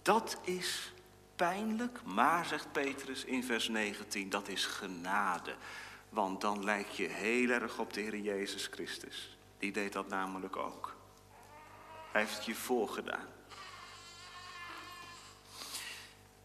Dat 0.03 0.37
is 0.43 0.93
pijnlijk, 1.37 1.99
maar, 2.05 2.47
zegt 2.47 2.73
Petrus 2.73 3.25
in 3.25 3.45
vers 3.45 3.69
19, 3.69 4.31
dat 4.31 4.49
is 4.49 4.67
genade. 4.67 5.55
Want 6.09 6.41
dan 6.41 6.65
lijk 6.65 6.89
je 6.89 7.09
heel 7.09 7.49
erg 7.51 7.79
op 7.79 7.93
de 7.93 8.01
Heer 8.01 8.17
Jezus 8.17 8.67
Christus. 8.67 9.37
Die 9.59 9.73
deed 9.73 9.93
dat 9.93 10.09
namelijk 10.09 10.57
ook. 10.57 10.97
Hij 12.13 12.21
heeft 12.21 12.45
je 12.45 12.55
voorgedaan. 12.55 13.27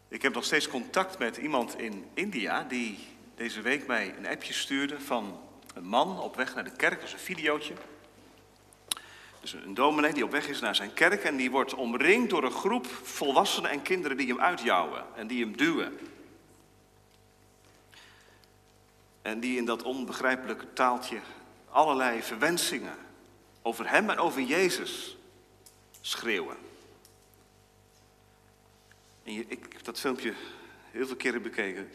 Ik 0.08 0.22
heb 0.22 0.34
nog 0.34 0.44
steeds 0.44 0.68
contact 0.68 1.18
met 1.18 1.36
iemand 1.36 1.78
in 1.78 2.10
India 2.14 2.62
die 2.62 2.98
deze 3.34 3.60
week 3.60 3.86
mij 3.86 4.16
een 4.16 4.26
appje 4.26 4.52
stuurde 4.52 5.00
van 5.00 5.40
een 5.74 5.84
man 5.84 6.20
op 6.20 6.36
weg 6.36 6.54
naar 6.54 6.64
de 6.64 6.76
kerk. 6.76 6.98
Dat 6.98 7.08
is 7.08 7.12
een 7.12 7.18
videootje. 7.18 7.74
Dus 9.42 9.52
een 9.52 9.74
dominee 9.74 10.12
die 10.12 10.24
op 10.24 10.30
weg 10.30 10.48
is 10.48 10.60
naar 10.60 10.74
zijn 10.74 10.94
kerk 10.94 11.24
en 11.24 11.36
die 11.36 11.50
wordt 11.50 11.74
omringd 11.74 12.30
door 12.30 12.44
een 12.44 12.50
groep 12.50 12.86
volwassenen 12.86 13.70
en 13.70 13.82
kinderen 13.82 14.16
die 14.16 14.26
hem 14.26 14.40
uitjouwen 14.40 15.04
en 15.14 15.26
die 15.26 15.44
hem 15.44 15.56
duwen. 15.56 15.98
En 19.22 19.40
die 19.40 19.56
in 19.56 19.64
dat 19.64 19.82
onbegrijpelijke 19.82 20.72
taaltje 20.72 21.20
allerlei 21.70 22.22
verwensingen 22.22 22.96
over 23.62 23.90
hem 23.90 24.10
en 24.10 24.18
over 24.18 24.42
Jezus 24.42 25.16
schreeuwen. 26.00 26.56
En 29.22 29.50
ik 29.50 29.66
heb 29.72 29.84
dat 29.84 30.00
filmpje 30.00 30.34
heel 30.90 31.06
veel 31.06 31.16
keren 31.16 31.42
bekeken. 31.42 31.90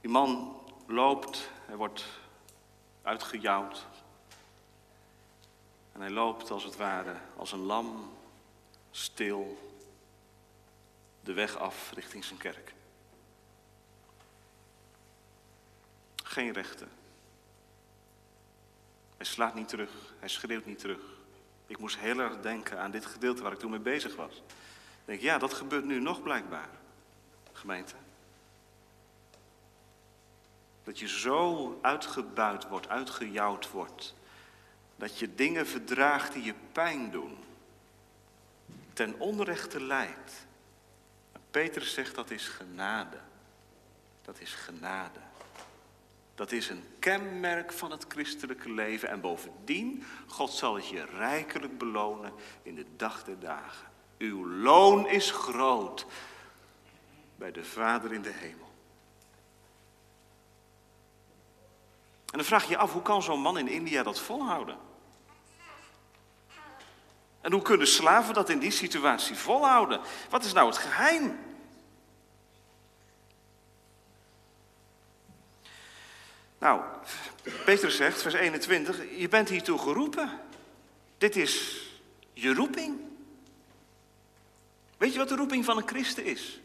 Die 0.00 0.10
man 0.10 0.56
loopt, 0.86 1.50
hij 1.66 1.76
wordt 1.76 2.04
uitgejouwd. 3.02 3.86
En 5.94 6.00
hij 6.00 6.10
loopt 6.10 6.50
als 6.50 6.64
het 6.64 6.76
ware 6.76 7.16
als 7.36 7.52
een 7.52 7.62
lam, 7.62 8.12
stil, 8.90 9.72
de 11.20 11.32
weg 11.32 11.56
af 11.56 11.92
richting 11.94 12.24
zijn 12.24 12.38
kerk. 12.38 12.72
Geen 16.22 16.52
rechten. 16.52 16.88
Hij 19.16 19.26
slaat 19.26 19.54
niet 19.54 19.68
terug, 19.68 19.90
hij 20.18 20.28
schreeuwt 20.28 20.66
niet 20.66 20.78
terug. 20.78 21.00
Ik 21.66 21.78
moest 21.78 21.98
heel 21.98 22.18
erg 22.18 22.40
denken 22.40 22.78
aan 22.78 22.90
dit 22.90 23.06
gedeelte 23.06 23.42
waar 23.42 23.52
ik 23.52 23.58
toen 23.58 23.70
mee 23.70 23.80
bezig 23.80 24.16
was. 24.16 24.32
Ik 24.36 25.04
denk, 25.04 25.20
ja, 25.20 25.38
dat 25.38 25.54
gebeurt 25.54 25.84
nu 25.84 26.00
nog 26.00 26.22
blijkbaar, 26.22 26.68
gemeente. 27.52 27.94
Dat 30.84 30.98
je 30.98 31.08
zo 31.08 31.78
uitgebuit 31.82 32.68
wordt, 32.68 32.88
uitgejouwd 32.88 33.70
wordt. 33.70 34.14
Dat 35.04 35.18
je 35.18 35.34
dingen 35.34 35.66
verdraagt 35.66 36.32
die 36.32 36.42
je 36.42 36.54
pijn 36.72 37.10
doen. 37.10 37.38
Ten 38.92 39.14
onrechte 39.18 39.82
leidt. 39.82 40.46
Petrus 41.50 41.94
zegt 41.94 42.14
dat 42.14 42.30
is 42.30 42.48
genade. 42.48 43.18
Dat 44.22 44.40
is 44.40 44.54
genade. 44.54 45.18
Dat 46.34 46.52
is 46.52 46.68
een 46.68 46.84
kenmerk 46.98 47.72
van 47.72 47.90
het 47.90 48.04
christelijke 48.08 48.72
leven. 48.72 49.08
En 49.08 49.20
bovendien, 49.20 50.04
God 50.26 50.50
zal 50.50 50.74
het 50.74 50.88
je 50.88 51.04
rijkelijk 51.04 51.78
belonen 51.78 52.32
in 52.62 52.74
de 52.74 52.86
dag 52.96 53.24
der 53.24 53.38
dagen. 53.38 53.88
Uw 54.18 54.48
loon 54.48 55.08
is 55.08 55.30
groot 55.30 56.06
bij 57.36 57.52
de 57.52 57.64
Vader 57.64 58.12
in 58.12 58.22
de 58.22 58.32
hemel. 58.32 58.72
En 62.24 62.40
dan 62.40 62.44
vraag 62.44 62.64
je 62.64 62.70
je 62.70 62.76
af, 62.76 62.92
hoe 62.92 63.02
kan 63.02 63.22
zo'n 63.22 63.40
man 63.40 63.58
in 63.58 63.68
India 63.68 64.02
dat 64.02 64.20
volhouden? 64.20 64.92
En 67.44 67.52
hoe 67.52 67.62
kunnen 67.62 67.86
slaven 67.86 68.34
dat 68.34 68.48
in 68.48 68.58
die 68.58 68.70
situatie 68.70 69.36
volhouden? 69.36 70.00
Wat 70.30 70.44
is 70.44 70.52
nou 70.52 70.68
het 70.68 70.78
geheim? 70.78 71.38
Nou, 76.58 76.82
Petrus 77.64 77.96
zegt, 77.96 78.22
vers 78.22 78.34
21, 78.34 79.00
je 79.16 79.28
bent 79.28 79.48
hiertoe 79.48 79.78
geroepen. 79.78 80.40
Dit 81.18 81.36
is 81.36 81.84
je 82.32 82.54
roeping. 82.54 83.00
Weet 84.96 85.12
je 85.12 85.18
wat 85.18 85.28
de 85.28 85.36
roeping 85.36 85.64
van 85.64 85.76
een 85.76 85.88
christen 85.88 86.24
is? 86.24 86.60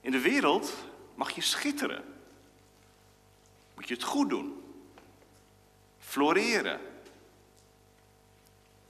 In 0.00 0.10
de 0.10 0.20
wereld 0.20 0.74
mag 1.14 1.30
je 1.30 1.40
schitteren. 1.40 2.04
Moet 3.74 3.88
je 3.88 3.94
het 3.94 4.02
goed 4.02 4.28
doen. 4.28 4.62
Floreren. 5.98 6.91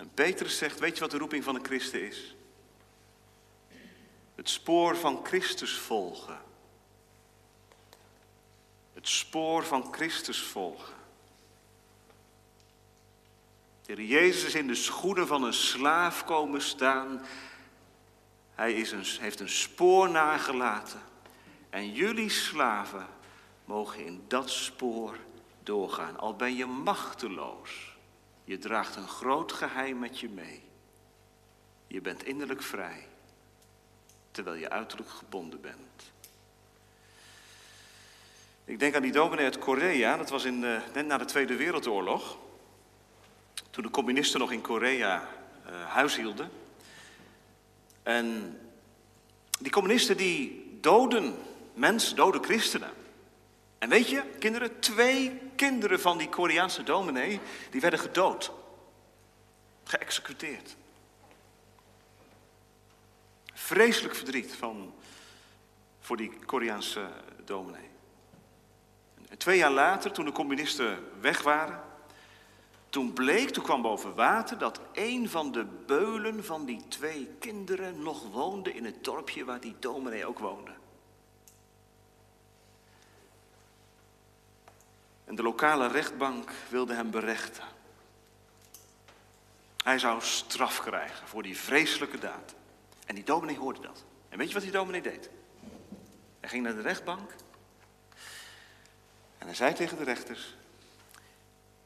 En 0.02 0.10
Petrus 0.14 0.58
zegt, 0.58 0.78
weet 0.78 0.94
je 0.94 1.00
wat 1.00 1.10
de 1.10 1.18
roeping 1.18 1.44
van 1.44 1.54
een 1.54 1.64
christen 1.64 2.06
is? 2.06 2.34
Het 4.34 4.48
spoor 4.48 4.96
van 4.96 5.24
Christus 5.24 5.72
volgen 5.72 6.40
het 9.02 9.10
spoor 9.10 9.64
van 9.64 9.92
Christus 9.92 10.42
volgen. 10.42 10.94
De 13.82 14.06
Jezus 14.06 14.44
is 14.44 14.54
in 14.54 14.66
de 14.66 14.74
schoenen 14.74 15.26
van 15.26 15.42
een 15.42 15.52
slaaf 15.52 16.24
komen 16.24 16.62
staan. 16.62 17.26
Hij 18.54 18.72
is 18.72 18.92
een, 18.92 19.04
heeft 19.20 19.40
een 19.40 19.48
spoor 19.48 20.10
nagelaten. 20.10 21.02
En 21.70 21.92
jullie 21.92 22.28
slaven 22.28 23.06
mogen 23.64 24.04
in 24.04 24.24
dat 24.28 24.50
spoor 24.50 25.16
doorgaan. 25.62 26.18
Al 26.18 26.36
ben 26.36 26.56
je 26.56 26.66
machteloos. 26.66 27.91
Je 28.44 28.58
draagt 28.58 28.96
een 28.96 29.08
groot 29.08 29.52
geheim 29.52 29.98
met 29.98 30.20
je 30.20 30.28
mee. 30.28 30.62
Je 31.86 32.00
bent 32.00 32.24
innerlijk 32.24 32.62
vrij, 32.62 33.06
terwijl 34.30 34.56
je 34.56 34.70
uiterlijk 34.70 35.10
gebonden 35.10 35.60
bent. 35.60 36.12
Ik 38.64 38.78
denk 38.78 38.94
aan 38.94 39.02
die 39.02 39.12
dominee 39.12 39.44
uit 39.44 39.58
Korea, 39.58 40.16
dat 40.16 40.30
was 40.30 40.44
in, 40.44 40.58
net 40.58 41.06
na 41.06 41.18
de 41.18 41.24
Tweede 41.24 41.56
Wereldoorlog. 41.56 42.38
Toen 43.70 43.82
de 43.82 43.90
communisten 43.90 44.40
nog 44.40 44.52
in 44.52 44.60
Korea 44.60 45.28
uh, 45.66 45.86
huishielden. 45.86 46.50
En 48.02 48.58
die 49.60 49.72
communisten 49.72 50.16
die 50.16 50.78
doden 50.80 51.38
mensen, 51.74 52.16
doden 52.16 52.44
christenen. 52.44 52.90
En 53.82 53.88
weet 53.88 54.08
je, 54.08 54.22
kinderen, 54.38 54.80
twee 54.80 55.40
kinderen 55.56 56.00
van 56.00 56.18
die 56.18 56.28
Koreaanse 56.28 56.82
dominee, 56.82 57.40
die 57.70 57.80
werden 57.80 57.98
gedood. 57.98 58.52
Geëxecuteerd. 59.84 60.76
Vreselijk 63.52 64.14
verdriet 64.14 64.54
van, 64.54 64.94
voor 66.00 66.16
die 66.16 66.32
Koreaanse 66.46 67.08
dominee. 67.44 67.88
En 69.28 69.38
twee 69.38 69.58
jaar 69.58 69.70
later, 69.70 70.12
toen 70.12 70.24
de 70.24 70.32
communisten 70.32 70.98
weg 71.20 71.42
waren, 71.42 71.82
toen 72.88 73.12
bleek, 73.12 73.50
toen 73.50 73.64
kwam 73.64 73.82
boven 73.82 74.14
water, 74.14 74.58
dat 74.58 74.80
een 74.92 75.28
van 75.28 75.52
de 75.52 75.64
beulen 75.86 76.44
van 76.44 76.64
die 76.64 76.88
twee 76.88 77.28
kinderen 77.38 78.02
nog 78.02 78.30
woonde 78.30 78.74
in 78.74 78.84
het 78.84 79.04
dorpje 79.04 79.44
waar 79.44 79.60
die 79.60 79.76
dominee 79.78 80.26
ook 80.26 80.38
woonde. 80.38 80.81
En 85.32 85.38
de 85.38 85.44
lokale 85.44 85.88
rechtbank 85.88 86.50
wilde 86.68 86.94
hem 86.94 87.10
berechten. 87.10 87.64
Hij 89.84 89.98
zou 89.98 90.22
straf 90.22 90.80
krijgen 90.80 91.28
voor 91.28 91.42
die 91.42 91.58
vreselijke 91.58 92.18
daad. 92.18 92.54
En 93.06 93.14
die 93.14 93.24
dominee 93.24 93.58
hoorde 93.58 93.80
dat. 93.80 94.04
En 94.28 94.38
weet 94.38 94.48
je 94.48 94.54
wat 94.54 94.62
die 94.62 94.72
dominee 94.72 95.02
deed? 95.02 95.30
Hij 96.40 96.48
ging 96.48 96.62
naar 96.62 96.74
de 96.74 96.80
rechtbank. 96.80 97.34
En 99.38 99.46
hij 99.46 99.54
zei 99.54 99.74
tegen 99.74 99.98
de 99.98 100.04
rechters: 100.04 100.56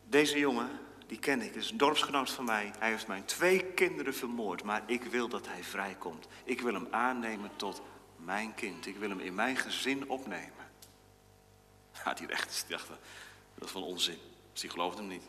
Deze 0.05 0.39
jongen, 0.39 0.71
die 1.07 1.19
ken 1.19 1.43
ik, 1.43 1.55
is 1.55 1.71
een 1.71 1.77
dorpsgenoot 1.77 2.31
van 2.31 2.45
mij. 2.45 2.73
Hij 2.79 2.91
heeft 2.91 3.07
mijn 3.07 3.25
twee 3.25 3.65
kinderen 3.65 4.15
vermoord, 4.15 4.63
maar 4.63 4.83
ik 4.87 5.05
wil 5.05 5.29
dat 5.29 5.47
hij 5.47 5.65
vrijkomt. 5.65 6.27
Ik 6.45 6.61
wil 6.61 6.75
hem 6.75 6.89
aannemen 6.91 7.51
tot 7.57 7.83
mijn 8.17 8.55
kind. 8.55 8.87
Ik 8.87 8.97
wil 8.97 9.09
hem 9.09 9.21
in 9.21 9.35
mijn 9.35 9.57
gezin 9.57 10.09
opnemen. 10.09 10.55
Ja, 12.05 12.15
die 12.15 12.27
rechters 12.27 12.67
dachten, 12.67 12.99
dat 13.59 13.71
van 13.71 13.83
onzin. 13.83 14.19
Dus 14.53 14.61
die 14.61 14.71
geloofden 14.71 15.05
hem 15.05 15.13
niet. 15.13 15.25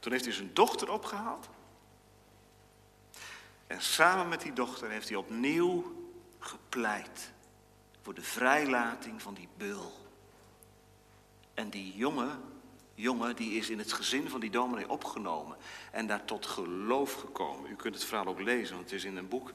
Toen 0.00 0.12
heeft 0.12 0.24
hij 0.24 0.34
zijn 0.34 0.54
dochter 0.54 0.90
opgehaald. 0.90 1.48
En 3.66 3.82
samen 3.82 4.28
met 4.28 4.40
die 4.40 4.52
dochter 4.52 4.90
heeft 4.90 5.08
hij 5.08 5.16
opnieuw 5.16 5.94
gepleit 6.38 7.32
voor 8.02 8.14
de 8.14 8.22
vrijlating 8.22 9.22
van 9.22 9.34
die 9.34 9.48
beul. 9.56 9.92
En 11.54 11.70
die 11.70 11.96
jongen, 11.96 12.40
jongen 12.94 13.36
die 13.36 13.52
is 13.52 13.70
in 13.70 13.78
het 13.78 13.92
gezin 13.92 14.30
van 14.30 14.40
die 14.40 14.50
dominee 14.50 14.88
opgenomen 14.88 15.56
en 15.92 16.06
daar 16.06 16.24
tot 16.24 16.46
geloof 16.46 17.12
gekomen. 17.12 17.70
U 17.70 17.74
kunt 17.74 17.94
het 17.94 18.04
verhaal 18.04 18.26
ook 18.26 18.40
lezen, 18.40 18.74
want 18.74 18.90
het 18.90 18.98
is 18.98 19.04
in 19.04 19.16
een 19.16 19.28
boek 19.28 19.52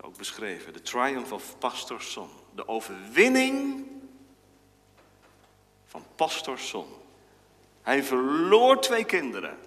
ook 0.00 0.16
beschreven. 0.16 0.72
The 0.72 0.82
Triumph 0.82 1.32
of 1.32 1.58
Pastor 1.58 2.02
Son. 2.02 2.28
De 2.54 2.68
overwinning 2.68 3.86
van 5.92 6.06
Pastor 6.16 6.58
Son. 6.58 6.86
Hij 7.82 8.02
verloor 8.02 8.80
twee 8.80 9.04
kinderen. 9.04 9.58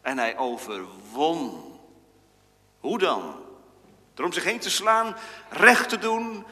En 0.00 0.18
hij 0.18 0.36
overwon. 0.36 1.78
Hoe 2.80 2.98
dan? 2.98 3.44
Door 4.14 4.26
om 4.26 4.32
zich 4.32 4.44
heen 4.44 4.58
te 4.58 4.70
slaan, 4.70 5.16
recht 5.50 5.88
te 5.88 5.98
doen, 5.98 6.44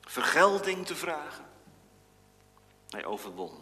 vergelding 0.00 0.86
te 0.86 0.96
vragen. 0.96 1.44
Hij 2.90 3.04
overwon 3.04 3.52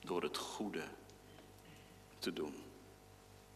door 0.00 0.22
het 0.22 0.36
goede 0.36 0.84
te 2.18 2.32
doen. 2.32 2.54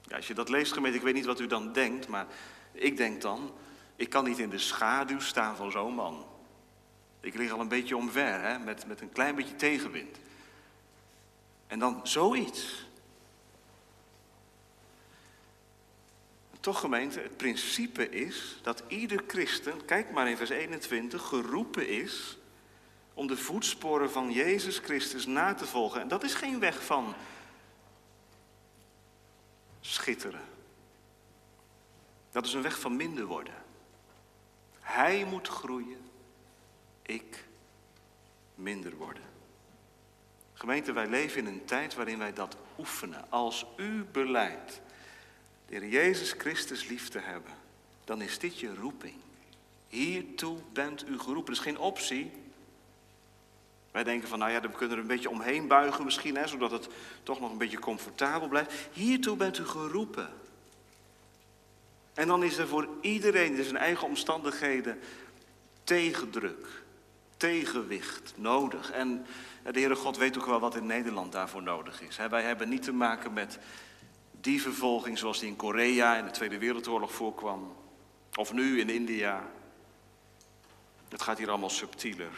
Ja, 0.03 0.17
als 0.17 0.27
je 0.27 0.35
dat 0.35 0.49
leest, 0.49 0.73
gemeente, 0.73 0.99
ik 0.99 1.05
weet 1.05 1.15
niet 1.15 1.25
wat 1.25 1.41
u 1.41 1.47
dan 1.47 1.73
denkt, 1.73 2.09
maar 2.09 2.27
ik 2.73 2.97
denk 2.97 3.23
dan, 3.23 3.53
ik 3.97 4.11
kan 4.11 4.25
niet 4.25 4.39
in 4.39 4.51
de 4.51 4.59
schaduw 4.59 5.21
staan 5.21 5.57
van 5.57 5.71
zo'n 5.71 5.95
man. 5.95 6.31
Ik 7.23 7.35
lig 7.35 7.51
al 7.51 7.61
een 7.61 7.69
beetje 7.69 7.97
omver, 7.97 8.41
hè, 8.41 8.59
met, 8.59 8.87
met 8.87 9.01
een 9.01 9.13
klein 9.13 9.35
beetje 9.35 9.57
tegenwind. 9.57 10.19
En 11.67 11.79
dan 11.79 12.01
zoiets. 12.03 12.87
Toch 16.61 16.81
gemeente, 16.81 17.21
het 17.21 17.37
principe 17.37 18.09
is 18.09 18.59
dat 18.63 18.83
ieder 18.89 19.23
christen, 19.27 19.85
kijk 19.85 20.11
maar 20.11 20.29
in 20.29 20.37
vers 20.37 20.51
21, 20.51 21.23
geroepen 21.23 21.89
is 21.89 22.39
om 23.15 23.27
de 23.27 23.37
voetsporen 23.37 24.11
van 24.11 24.31
Jezus 24.31 24.79
Christus 24.79 25.27
na 25.27 25.55
te 25.55 25.67
volgen. 25.67 26.01
En 26.01 26.09
dat 26.09 26.23
is 26.23 26.35
geen 26.35 26.59
weg 26.59 26.85
van 26.85 27.15
schitteren. 29.81 30.41
Dat 32.31 32.47
is 32.47 32.53
een 32.53 32.63
weg 32.63 32.81
van 32.81 32.97
minder 32.97 33.25
worden. 33.25 33.55
Hij 34.81 35.25
moet 35.25 35.49
groeien, 35.49 36.11
ik 37.03 37.45
minder 38.55 38.97
worden. 38.97 39.23
Gemeente, 40.53 40.93
wij 40.93 41.07
leven 41.07 41.39
in 41.39 41.47
een 41.47 41.65
tijd 41.65 41.95
waarin 41.95 42.19
wij 42.19 42.33
dat 42.33 42.57
oefenen. 42.79 43.31
Als 43.31 43.67
u 43.77 44.05
beleidt 44.13 44.81
de 45.67 45.77
Heer 45.77 45.89
Jezus 45.89 46.33
Christus 46.33 46.89
lief 46.89 47.09
te 47.09 47.19
hebben, 47.19 47.53
dan 48.05 48.23
is 48.23 48.39
dit 48.39 48.61
je 48.61 48.75
roeping. 48.75 49.15
Hiertoe 49.89 50.59
bent 50.73 51.09
u 51.09 51.19
geroepen. 51.19 51.55
Dat 51.55 51.65
is 51.65 51.71
geen 51.71 51.79
optie. 51.79 52.31
Wij 53.91 54.05
denken 54.05 54.29
van, 54.29 54.39
nou 54.39 54.51
ja, 54.51 54.61
dan 54.61 54.71
kunnen 54.71 54.89
we 54.89 54.95
er 54.95 55.01
een 55.01 55.17
beetje 55.17 55.31
omheen 55.31 55.69
buigen 55.69 56.05
misschien, 56.05 56.37
hè, 56.37 56.47
zodat 56.47 56.71
het 56.71 56.89
toch 57.23 57.41
nog 57.41 57.51
een 57.51 57.59
beetje 57.59 57.79
comfortabel 57.79 58.49
blijft. 58.49 58.73
Hiertoe 58.93 59.37
bent 59.37 59.59
u 59.59 59.65
geroepen. 59.65 60.33
En 62.15 62.27
dan 62.27 62.43
is 62.43 62.57
er 62.57 62.69
voor 62.69 62.89
iedereen 63.01 63.57
in 63.57 63.65
zijn 63.65 63.77
eigen 63.77 64.07
omstandigheden 64.07 64.99
tegendruk, 65.85 66.82
tegenwicht 67.43 68.33
nodig. 68.37 68.91
En 68.91 69.27
de 69.63 69.79
Heere 69.79 69.95
God 69.95 70.17
weet 70.17 70.39
ook 70.39 70.47
wel 70.47 70.61
wat 70.61 70.77
in 70.77 70.87
Nederland 70.87 71.33
daarvoor 71.33 71.63
nodig 71.63 72.03
is. 72.03 72.17
Wij 72.17 72.43
hebben 72.43 72.69
niet 72.69 72.83
te 72.83 72.93
maken 72.93 73.33
met 73.33 73.59
die 74.41 74.63
vervolging 74.63 75.19
zoals 75.19 75.39
die 75.39 75.49
in 75.49 75.57
Korea 75.57 76.17
in 76.17 76.25
de 76.25 76.31
Tweede 76.31 76.59
Wereldoorlog 76.59 77.13
voorkwam. 77.13 77.77
Of 78.35 78.53
nu 78.53 78.81
in 78.81 78.91
India. 78.91 79.51
Het 81.09 81.23
gaat 81.23 81.39
hier 81.39 81.49
allemaal 81.49 81.71
subtieler. 81.71 82.33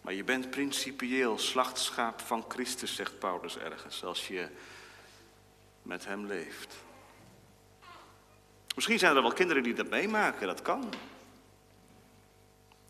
Maar 0.00 0.14
je 0.14 0.24
bent 0.24 0.50
principieel 0.50 1.38
slachtschaap 1.38 2.20
van 2.20 2.44
Christus, 2.48 2.94
zegt 2.94 3.18
Paulus 3.18 3.58
ergens, 3.58 4.04
als 4.04 4.28
je 4.28 4.48
met 5.82 6.04
hem 6.04 6.26
leeft. 6.26 6.74
Misschien 8.74 8.98
zijn 8.98 9.16
er 9.16 9.22
wel 9.22 9.32
kinderen 9.32 9.62
die 9.62 9.74
dat 9.74 9.90
meemaken, 9.90 10.46
dat 10.46 10.62
kan. 10.62 10.92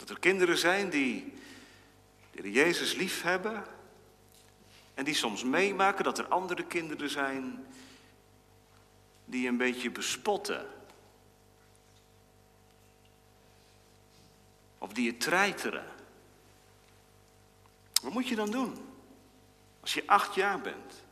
Dat 0.02 0.10
er 0.10 0.18
kinderen 0.18 0.58
zijn 0.58 0.90
die 0.90 1.32
Jezus 2.30 2.94
lief 2.94 3.22
hebben 3.22 3.64
en 4.94 5.04
die 5.04 5.14
soms 5.14 5.44
meemaken 5.44 6.04
dat 6.04 6.18
er 6.18 6.26
andere 6.26 6.64
kinderen 6.64 7.10
zijn 7.10 7.66
die 9.24 9.48
een 9.48 9.56
beetje 9.56 9.90
bespotten. 9.90 10.66
Of 14.78 14.92
die 14.92 15.04
je 15.04 15.16
treiteren. 15.16 15.84
Wat 18.02 18.12
moet 18.12 18.28
je 18.28 18.34
dan 18.34 18.50
doen? 18.50 18.88
Als 19.80 19.94
je 19.94 20.02
acht 20.06 20.34
jaar 20.34 20.60
bent, 20.60 21.02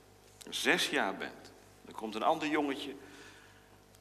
zes 0.48 0.88
jaar 0.88 1.16
bent, 1.16 1.52
dan 1.84 1.94
komt 1.94 2.14
een 2.14 2.22
ander 2.22 2.48
jongetje 2.48 2.94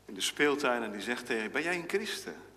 in 0.06 0.13
de 0.13 0.21
speeltuin 0.21 0.84
en 0.84 0.91
die 0.91 1.02
zegt 1.02 1.25
tegen 1.25 1.43
je, 1.43 1.49
ben 1.49 1.63
jij 1.63 1.75
een 1.75 1.89
christen? 1.89 2.48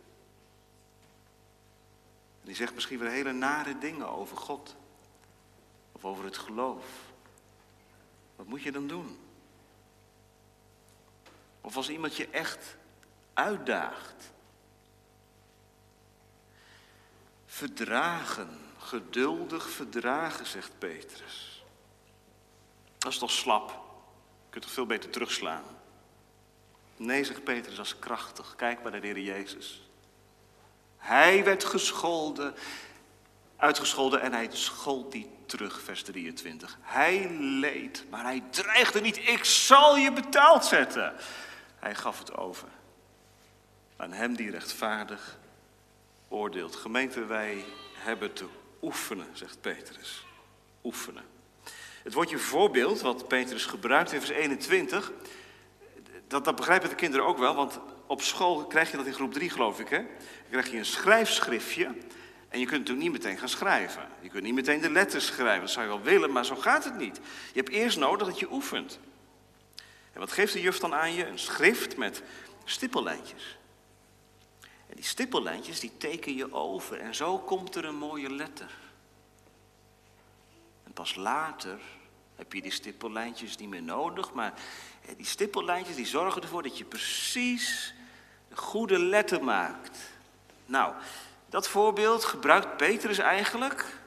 Die 2.42 2.54
zegt 2.54 2.74
misschien 2.74 2.98
weer 2.98 3.10
hele 3.10 3.32
nare 3.32 3.78
dingen 3.78 4.08
over 4.08 4.36
God. 4.36 4.76
Of 5.92 6.04
over 6.04 6.24
het 6.24 6.38
geloof. 6.38 6.84
Wat 8.36 8.46
moet 8.46 8.62
je 8.62 8.72
dan 8.72 8.86
doen? 8.86 9.18
Of 11.60 11.76
als 11.76 11.88
iemand 11.88 12.16
je 12.16 12.28
echt 12.28 12.76
uitdaagt. 13.32 14.32
Verdragen, 17.46 18.60
geduldig 18.78 19.70
verdragen, 19.70 20.46
zegt 20.46 20.78
Petrus. 20.78 21.64
Dat 22.98 23.12
is 23.12 23.18
toch 23.18 23.30
slap? 23.30 23.68
Je 23.68 24.50
kunt 24.50 24.64
toch 24.64 24.72
veel 24.72 24.86
beter 24.86 25.10
terugslaan? 25.10 25.64
Nee, 26.96 27.24
zegt 27.24 27.44
Petrus, 27.44 27.76
dat 27.76 27.86
is 27.86 27.98
krachtig. 27.98 28.56
Kijk 28.56 28.82
maar 28.82 28.90
naar 28.90 29.00
de 29.00 29.06
Heer 29.06 29.20
Jezus. 29.20 29.90
Hij 31.02 31.44
werd 31.44 31.64
gescholden, 31.64 32.54
uitgescholden 33.56 34.20
en 34.20 34.32
hij 34.32 34.48
schold 34.50 35.12
die 35.12 35.30
terug, 35.46 35.80
vers 35.80 36.02
23. 36.02 36.78
Hij 36.80 37.30
leed, 37.38 38.04
maar 38.10 38.22
hij 38.24 38.42
dreigde 38.50 39.00
niet, 39.00 39.16
ik 39.16 39.44
zal 39.44 39.96
je 39.96 40.12
betaald 40.12 40.64
zetten. 40.64 41.14
Hij 41.78 41.94
gaf 41.94 42.18
het 42.18 42.36
over. 42.36 42.68
Aan 43.96 44.12
hem 44.12 44.36
die 44.36 44.50
rechtvaardig 44.50 45.38
oordeelt. 46.28 46.76
Gemeente, 46.76 47.24
wij 47.24 47.64
hebben 47.94 48.32
te 48.32 48.46
oefenen, 48.82 49.26
zegt 49.32 49.60
Petrus. 49.60 50.26
Oefenen. 50.84 51.24
Het 52.02 52.12
woordje 52.12 52.38
voorbeeld, 52.38 53.00
wat 53.00 53.28
Petrus 53.28 53.66
gebruikt 53.66 54.12
in 54.12 54.20
vers 54.20 54.30
21, 54.30 55.12
dat, 56.28 56.44
dat 56.44 56.56
begrijpen 56.56 56.88
de 56.88 56.94
kinderen 56.94 57.26
ook 57.26 57.38
wel, 57.38 57.54
want 57.54 57.80
op 58.12 58.22
school 58.22 58.66
krijg 58.66 58.90
je 58.90 58.96
dat 58.96 59.06
in 59.06 59.12
groep 59.12 59.32
3, 59.32 59.50
geloof 59.50 59.80
ik. 59.80 59.88
Hè? 59.88 59.96
Dan 59.96 60.50
krijg 60.50 60.70
je 60.70 60.76
een 60.76 60.84
schrijfschriftje 60.84 61.84
en 62.48 62.58
je 62.58 62.66
kunt 62.66 62.78
natuurlijk 62.78 62.98
niet 62.98 63.12
meteen 63.12 63.38
gaan 63.38 63.48
schrijven. 63.48 64.08
Je 64.20 64.28
kunt 64.28 64.42
niet 64.42 64.54
meteen 64.54 64.80
de 64.80 64.90
letters 64.90 65.26
schrijven, 65.26 65.60
dat 65.60 65.70
zou 65.70 65.86
je 65.86 65.92
wel 65.92 66.02
willen, 66.02 66.32
maar 66.32 66.44
zo 66.44 66.56
gaat 66.56 66.84
het 66.84 66.96
niet. 66.96 67.16
Je 67.52 67.60
hebt 67.60 67.68
eerst 67.68 67.98
nodig 67.98 68.26
dat 68.26 68.38
je 68.38 68.52
oefent. 68.52 68.98
En 70.12 70.20
wat 70.20 70.32
geeft 70.32 70.52
de 70.52 70.60
juf 70.60 70.78
dan 70.78 70.94
aan 70.94 71.14
je? 71.14 71.26
Een 71.26 71.38
schrift 71.38 71.96
met 71.96 72.22
stippellijntjes. 72.64 73.58
En 74.60 74.94
die 74.94 75.04
stippellijntjes 75.04 75.80
die 75.80 75.92
teken 75.96 76.34
je 76.34 76.52
over 76.52 77.00
en 77.00 77.14
zo 77.14 77.38
komt 77.38 77.74
er 77.74 77.84
een 77.84 77.96
mooie 77.96 78.30
letter. 78.30 78.70
En 80.84 80.92
pas 80.92 81.14
later 81.14 81.78
heb 82.36 82.52
je 82.52 82.62
die 82.62 82.72
stippellijntjes 82.72 83.56
niet 83.56 83.68
meer 83.68 83.82
nodig, 83.82 84.32
maar 84.32 84.54
die 85.16 85.26
stippellijntjes 85.26 85.96
die 85.96 86.06
zorgen 86.06 86.42
ervoor 86.42 86.62
dat 86.62 86.78
je 86.78 86.84
precies 86.84 87.94
goede 88.54 88.98
letter 88.98 89.44
maakt. 89.44 89.98
Nou, 90.66 90.94
dat 91.48 91.68
voorbeeld 91.68 92.24
gebruikt 92.24 92.76
Petrus 92.76 93.18
eigenlijk 93.18 94.00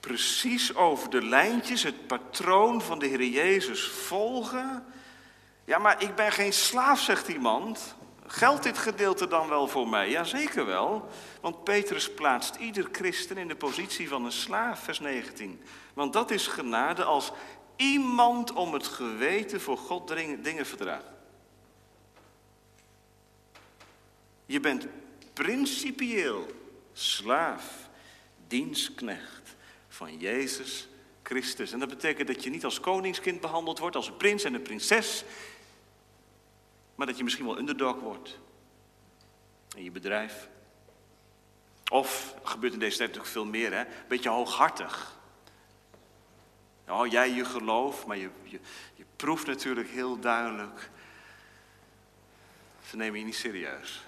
precies 0.00 0.74
over 0.74 1.10
de 1.10 1.24
lijntjes, 1.24 1.82
het 1.82 2.06
patroon 2.06 2.82
van 2.82 2.98
de 2.98 3.06
Heer 3.06 3.24
Jezus 3.24 3.88
volgen. 3.88 4.84
Ja, 5.64 5.78
maar 5.78 6.02
ik 6.02 6.14
ben 6.14 6.32
geen 6.32 6.52
slaaf, 6.52 7.00
zegt 7.00 7.28
iemand. 7.28 7.94
Geldt 8.26 8.62
dit 8.62 8.78
gedeelte 8.78 9.28
dan 9.28 9.48
wel 9.48 9.68
voor 9.68 9.88
mij? 9.88 10.10
Ja, 10.10 10.24
zeker 10.24 10.66
wel. 10.66 11.08
Want 11.40 11.64
Petrus 11.64 12.14
plaatst 12.14 12.54
ieder 12.54 12.88
christen 12.92 13.36
in 13.36 13.48
de 13.48 13.56
positie 13.56 14.08
van 14.08 14.24
een 14.24 14.32
slaaf, 14.32 14.80
vers 14.80 15.00
19. 15.00 15.62
Want 15.94 16.12
dat 16.12 16.30
is 16.30 16.46
genade 16.46 17.04
als 17.04 17.32
iemand 17.80 18.52
om 18.52 18.72
het 18.72 18.86
geweten 18.86 19.60
voor 19.60 19.78
God 19.78 20.08
dingen 20.42 20.66
verdraagt. 20.66 21.04
Je 24.46 24.60
bent 24.60 24.86
principieel 25.32 26.46
slaaf, 26.92 27.88
dienstknecht 28.46 29.56
van 29.88 30.18
Jezus 30.18 30.88
Christus. 31.22 31.72
En 31.72 31.78
dat 31.78 31.88
betekent 31.88 32.28
dat 32.28 32.44
je 32.44 32.50
niet 32.50 32.64
als 32.64 32.80
koningskind 32.80 33.40
behandeld 33.40 33.78
wordt, 33.78 33.96
als 33.96 34.06
een 34.08 34.16
prins 34.16 34.44
en 34.44 34.54
een 34.54 34.62
prinses, 34.62 35.24
maar 36.94 37.06
dat 37.06 37.16
je 37.16 37.24
misschien 37.24 37.46
wel 37.46 37.58
underdog 37.58 38.00
wordt 38.00 38.38
in 39.76 39.84
je 39.84 39.90
bedrijf. 39.90 40.48
Of, 41.90 42.34
gebeurt 42.42 42.72
in 42.72 42.78
deze 42.78 42.96
tijd 42.96 43.08
natuurlijk 43.08 43.34
veel 43.34 43.44
meer, 43.44 43.72
hè? 43.72 43.80
een 43.80 44.08
beetje 44.08 44.28
hooghartig. 44.28 45.19
Oh, 46.90 47.06
jij 47.06 47.30
je 47.30 47.44
geloof, 47.44 48.06
maar 48.06 48.16
je, 48.16 48.30
je, 48.42 48.60
je 48.94 49.04
proeft 49.16 49.46
natuurlijk 49.46 49.88
heel 49.88 50.20
duidelijk. 50.20 50.90
Ze 52.86 52.96
nemen 52.96 53.18
je 53.18 53.24
niet 53.24 53.34
serieus. 53.34 54.04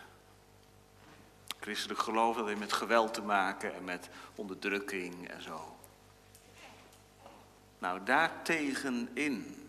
Christelijk 1.60 2.00
geloof 2.00 2.36
dat 2.36 2.46
heeft 2.46 2.58
met 2.58 2.72
geweld 2.72 3.14
te 3.14 3.22
maken 3.22 3.74
en 3.74 3.84
met 3.84 4.08
onderdrukking 4.34 5.28
en 5.28 5.42
zo. 5.42 5.76
Nou, 7.78 8.00
daartegenin, 8.04 9.68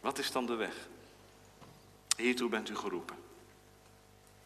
wat 0.00 0.18
is 0.18 0.32
dan 0.32 0.46
de 0.46 0.54
weg? 0.54 0.88
Hiertoe 2.16 2.48
bent 2.48 2.68
u 2.68 2.76
geroepen. 2.76 3.16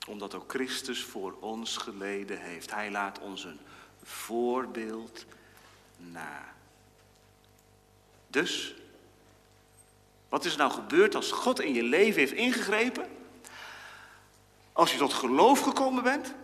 Omdat 0.07 0.35
ook 0.35 0.51
Christus 0.51 1.05
voor 1.05 1.37
ons 1.41 1.77
geleden 1.77 2.41
heeft. 2.41 2.75
Hij 2.75 2.91
laat 2.91 3.19
ons 3.19 3.45
een 3.45 3.61
voorbeeld 4.03 5.25
na. 5.97 6.50
Dus, 8.31 8.75
wat 10.29 10.45
is 10.45 10.53
er 10.53 10.59
nou 10.59 10.71
gebeurd 10.71 11.15
als 11.15 11.33
God 11.33 11.61
in 11.61 11.75
je 11.75 11.83
leven 11.83 12.21
heeft 12.21 12.33
ingegrepen? 12.33 13.07
Als 14.73 14.93
je 14.93 14.99
tot 14.99 15.13
geloof 15.13 15.61
gekomen 15.61 16.03
bent, 16.03 16.35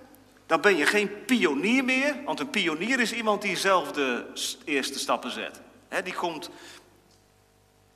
dan 0.46 0.61
ben 0.61 0.77
je 0.77 0.87
geen 0.87 1.25
pionier 1.25 1.85
meer. 1.85 2.22
Want 2.25 2.40
een 2.40 2.51
pionier 2.51 3.01
is 3.01 3.12
iemand 3.12 3.42
die 3.42 3.57
zelf 3.57 3.92
de 3.92 4.27
eerste 4.64 4.99
stappen 4.99 5.31
zet. 5.31 5.61
die 6.05 6.14
komt 6.14 6.51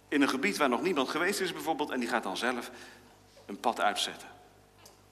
in 0.09 0.22
een 0.22 0.29
gebied 0.29 0.57
waar 0.57 0.68
nog 0.68 0.83
niemand 0.83 1.09
geweest 1.09 1.40
is 1.40 1.53
bijvoorbeeld 1.53 1.90
en 1.90 2.00
die 2.00 2.09
gaat 2.09 2.22
dan 2.22 2.37
zelf 2.37 2.70
een 3.46 3.61
pad 3.61 3.81
uitzetten. 3.81 4.29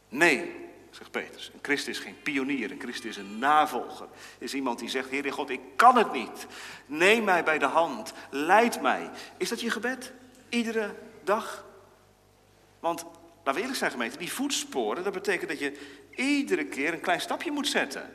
Nee, 0.08 0.67
zegt 0.98 1.10
Petrus. 1.10 1.50
Een 1.54 1.58
christen 1.62 1.92
is 1.92 1.98
geen 1.98 2.22
pionier, 2.22 2.70
een 2.70 2.80
christen 2.80 3.08
is 3.08 3.16
een 3.16 3.38
navolger. 3.38 4.08
Is 4.38 4.54
iemand 4.54 4.78
die 4.78 4.88
zegt, 4.88 5.10
Heer 5.10 5.32
God, 5.32 5.50
ik 5.50 5.60
kan 5.76 5.96
het 5.96 6.12
niet. 6.12 6.46
Neem 6.86 7.24
mij 7.24 7.44
bij 7.44 7.58
de 7.58 7.66
hand, 7.66 8.12
leid 8.30 8.80
mij. 8.80 9.10
Is 9.36 9.48
dat 9.48 9.60
je 9.60 9.70
gebed? 9.70 10.12
Iedere 10.48 10.94
dag? 11.24 11.64
Want, 12.80 13.04
laten 13.36 13.54
we 13.54 13.60
eerlijk 13.60 13.78
zijn 13.78 13.90
gemeente, 13.90 14.18
die 14.18 14.32
voetsporen, 14.32 15.04
dat 15.04 15.12
betekent 15.12 15.50
dat 15.50 15.58
je 15.58 15.78
iedere 16.14 16.64
keer 16.64 16.92
een 16.92 17.00
klein 17.00 17.20
stapje 17.20 17.50
moet 17.50 17.68
zetten. 17.68 18.12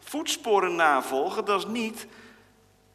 Voetsporen 0.00 0.74
navolgen, 0.74 1.44
dat 1.44 1.58
is 1.58 1.66
niet 1.66 2.06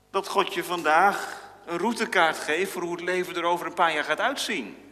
dat 0.09 0.27
God 0.27 0.53
je 0.53 0.63
vandaag 0.63 1.45
een 1.65 1.77
routekaart 1.77 2.37
geeft 2.37 2.71
voor 2.71 2.81
hoe 2.81 2.91
het 2.91 3.01
leven 3.01 3.35
er 3.35 3.43
over 3.43 3.65
een 3.65 3.73
paar 3.73 3.93
jaar 3.93 4.03
gaat 4.03 4.19
uitzien. 4.19 4.86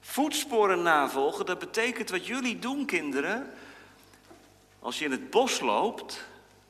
Voetsporen 0.00 0.82
navolgen, 0.82 1.46
dat 1.46 1.58
betekent 1.58 2.10
wat 2.10 2.26
jullie 2.26 2.58
doen, 2.58 2.86
kinderen. 2.86 3.52
Als 4.78 4.98
je 4.98 5.04
in 5.04 5.10
het 5.10 5.30
bos 5.30 5.60
loopt 5.60 6.26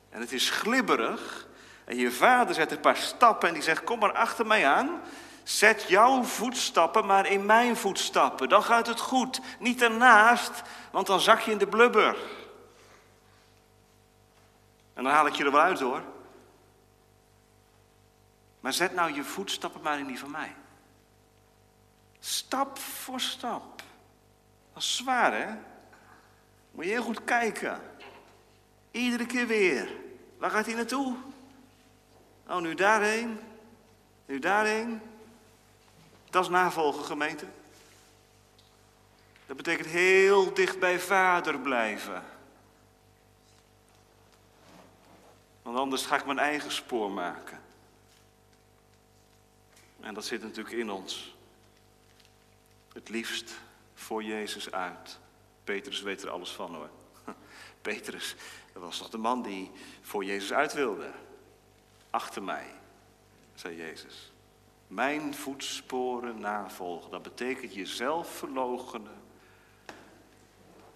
en 0.09 0.19
het 0.19 0.31
is 0.31 0.49
glibberig 0.49 1.47
en 1.85 1.97
je 1.97 2.11
vader 2.11 2.55
zet 2.55 2.71
een 2.71 2.79
paar 2.79 2.97
stappen 2.97 3.47
en 3.47 3.53
die 3.53 3.63
zegt: 3.63 3.83
Kom 3.83 3.99
maar 3.99 4.13
achter 4.13 4.47
mij 4.47 4.67
aan. 4.67 5.01
Zet 5.43 5.85
jouw 5.87 6.23
voetstappen 6.23 7.05
maar 7.05 7.25
in 7.25 7.45
mijn 7.45 7.75
voetstappen. 7.75 8.49
Dan 8.49 8.63
gaat 8.63 8.87
het 8.87 8.99
goed. 8.99 9.41
Niet 9.59 9.81
ernaast, 9.81 10.61
want 10.91 11.07
dan 11.07 11.19
zak 11.19 11.39
je 11.39 11.51
in 11.51 11.57
de 11.57 11.67
blubber. 11.67 12.17
En 14.93 15.03
dan 15.03 15.13
haal 15.13 15.27
ik 15.27 15.33
je 15.33 15.43
er 15.43 15.51
wel 15.51 15.61
uit 15.61 15.79
hoor. 15.79 16.01
Maar 18.59 18.73
zet 18.73 18.93
nou 18.93 19.13
je 19.13 19.23
voetstappen 19.23 19.81
maar 19.81 19.99
in 19.99 20.07
die 20.07 20.19
van 20.19 20.31
mij. 20.31 20.55
Stap 22.19 22.77
voor 22.77 23.19
stap. 23.19 23.81
Dat 24.73 24.83
is 24.83 24.95
zwaar, 24.95 25.33
hè? 25.33 25.55
Moet 26.71 26.85
je 26.85 26.91
heel 26.91 27.03
goed 27.03 27.23
kijken. 27.23 27.81
Iedere 28.91 29.25
keer 29.25 29.47
weer. 29.47 29.89
Waar 30.37 30.51
gaat 30.51 30.65
hij 30.65 30.75
naartoe? 30.75 31.15
Oh, 32.47 32.59
nu 32.59 32.75
daarheen. 32.75 33.39
Nu 34.25 34.39
daarheen. 34.39 35.01
Dat 36.29 36.43
is 36.43 36.49
navolgen, 36.49 37.03
gemeente. 37.03 37.45
Dat 39.45 39.57
betekent 39.57 39.87
heel 39.87 40.53
dicht 40.53 40.79
bij 40.79 40.99
vader 40.99 41.59
blijven. 41.59 42.23
Want 45.61 45.77
anders 45.77 46.05
ga 46.05 46.15
ik 46.15 46.25
mijn 46.25 46.39
eigen 46.39 46.71
spoor 46.71 47.11
maken. 47.11 47.61
En 49.99 50.13
dat 50.13 50.25
zit 50.25 50.41
natuurlijk 50.41 50.75
in 50.75 50.91
ons 50.91 51.35
het 52.99 53.09
liefst 53.09 53.59
voor 53.93 54.23
Jezus 54.23 54.71
uit. 54.71 55.19
Petrus 55.63 56.01
weet 56.01 56.23
er 56.23 56.29
alles 56.29 56.51
van 56.51 56.75
hoor. 56.75 56.89
Petrus, 57.81 58.35
dat 58.73 58.81
was 58.81 58.97
toch 58.97 59.09
de 59.09 59.17
man 59.17 59.41
die 59.41 59.71
voor 60.01 60.23
Jezus 60.23 60.53
uit 60.53 60.73
wilde. 60.73 61.11
Achter 62.09 62.43
mij, 62.43 62.65
zei 63.55 63.75
Jezus. 63.75 64.31
Mijn 64.87 65.33
voetsporen 65.33 66.39
navolgen, 66.39 67.11
dat 67.11 67.23
betekent 67.23 67.73
jezelf 67.73 68.37
verloochenen 68.37 69.21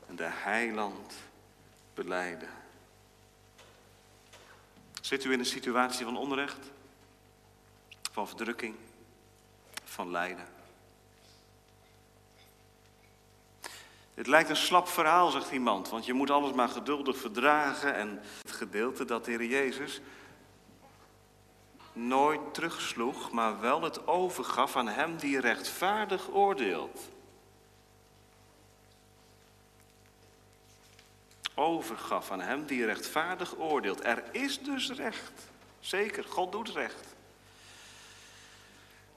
en 0.07 0.15
de 0.15 0.29
heiland 0.29 1.13
beleiden. 1.93 2.49
Zit 5.01 5.23
u 5.23 5.31
in 5.31 5.39
een 5.39 5.45
situatie 5.45 6.05
van 6.05 6.17
onrecht, 6.17 6.71
van 8.11 8.27
verdrukking, 8.27 8.75
van 9.83 10.11
lijden? 10.11 10.52
Het 14.13 14.27
lijkt 14.27 14.49
een 14.49 14.55
slap 14.55 14.87
verhaal, 14.87 15.31
zegt 15.31 15.51
iemand, 15.51 15.89
want 15.89 16.05
je 16.05 16.13
moet 16.13 16.29
alles 16.29 16.53
maar 16.53 16.69
geduldig 16.69 17.17
verdragen. 17.17 17.95
En 17.95 18.21
het 18.41 18.51
gedeelte 18.51 19.05
dat 19.05 19.25
de 19.25 19.31
Heer 19.31 19.45
Jezus 19.45 20.01
nooit 21.93 22.53
terugsloeg, 22.53 23.31
maar 23.31 23.59
wel 23.59 23.81
het 23.81 24.07
overgaf 24.07 24.75
aan 24.75 24.87
Hem 24.87 25.17
die 25.17 25.39
rechtvaardig 25.39 26.29
oordeelt. 26.31 26.99
Overgaf 31.55 32.31
aan 32.31 32.41
Hem 32.41 32.65
die 32.65 32.85
rechtvaardig 32.85 33.57
oordeelt. 33.57 34.05
Er 34.05 34.23
is 34.31 34.59
dus 34.59 34.91
recht. 34.91 35.31
Zeker, 35.79 36.23
God 36.23 36.51
doet 36.51 36.69
recht. 36.69 37.15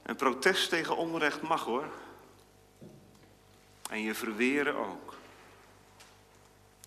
Een 0.02 0.16
protest 0.16 0.68
tegen 0.68 0.96
onrecht 0.96 1.42
mag 1.42 1.64
hoor. 1.64 1.88
En 3.96 4.02
je 4.02 4.14
verweren 4.14 4.76
ook. 4.76 5.16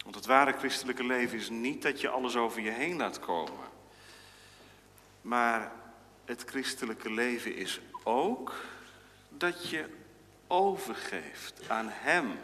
Want 0.04 0.16
het 0.16 0.26
ware 0.26 0.52
christelijke 0.52 1.04
leven 1.04 1.38
is 1.38 1.50
niet 1.50 1.82
dat 1.82 2.02
je 2.02 2.10
alles 2.10 2.36
over 2.36 2.62
je 2.62 2.70
heen 2.70 2.98
laat 2.98 3.20
komen. 3.20 3.68
Maar 5.22 5.72
het 6.26 6.44
christelijke 6.46 7.12
leven 7.12 7.56
is 7.56 7.80
ook 8.04 8.56
dat 9.30 9.70
je 9.70 9.86
overgeeft 10.48 11.70
aan 11.70 11.88
Hem 11.90 12.40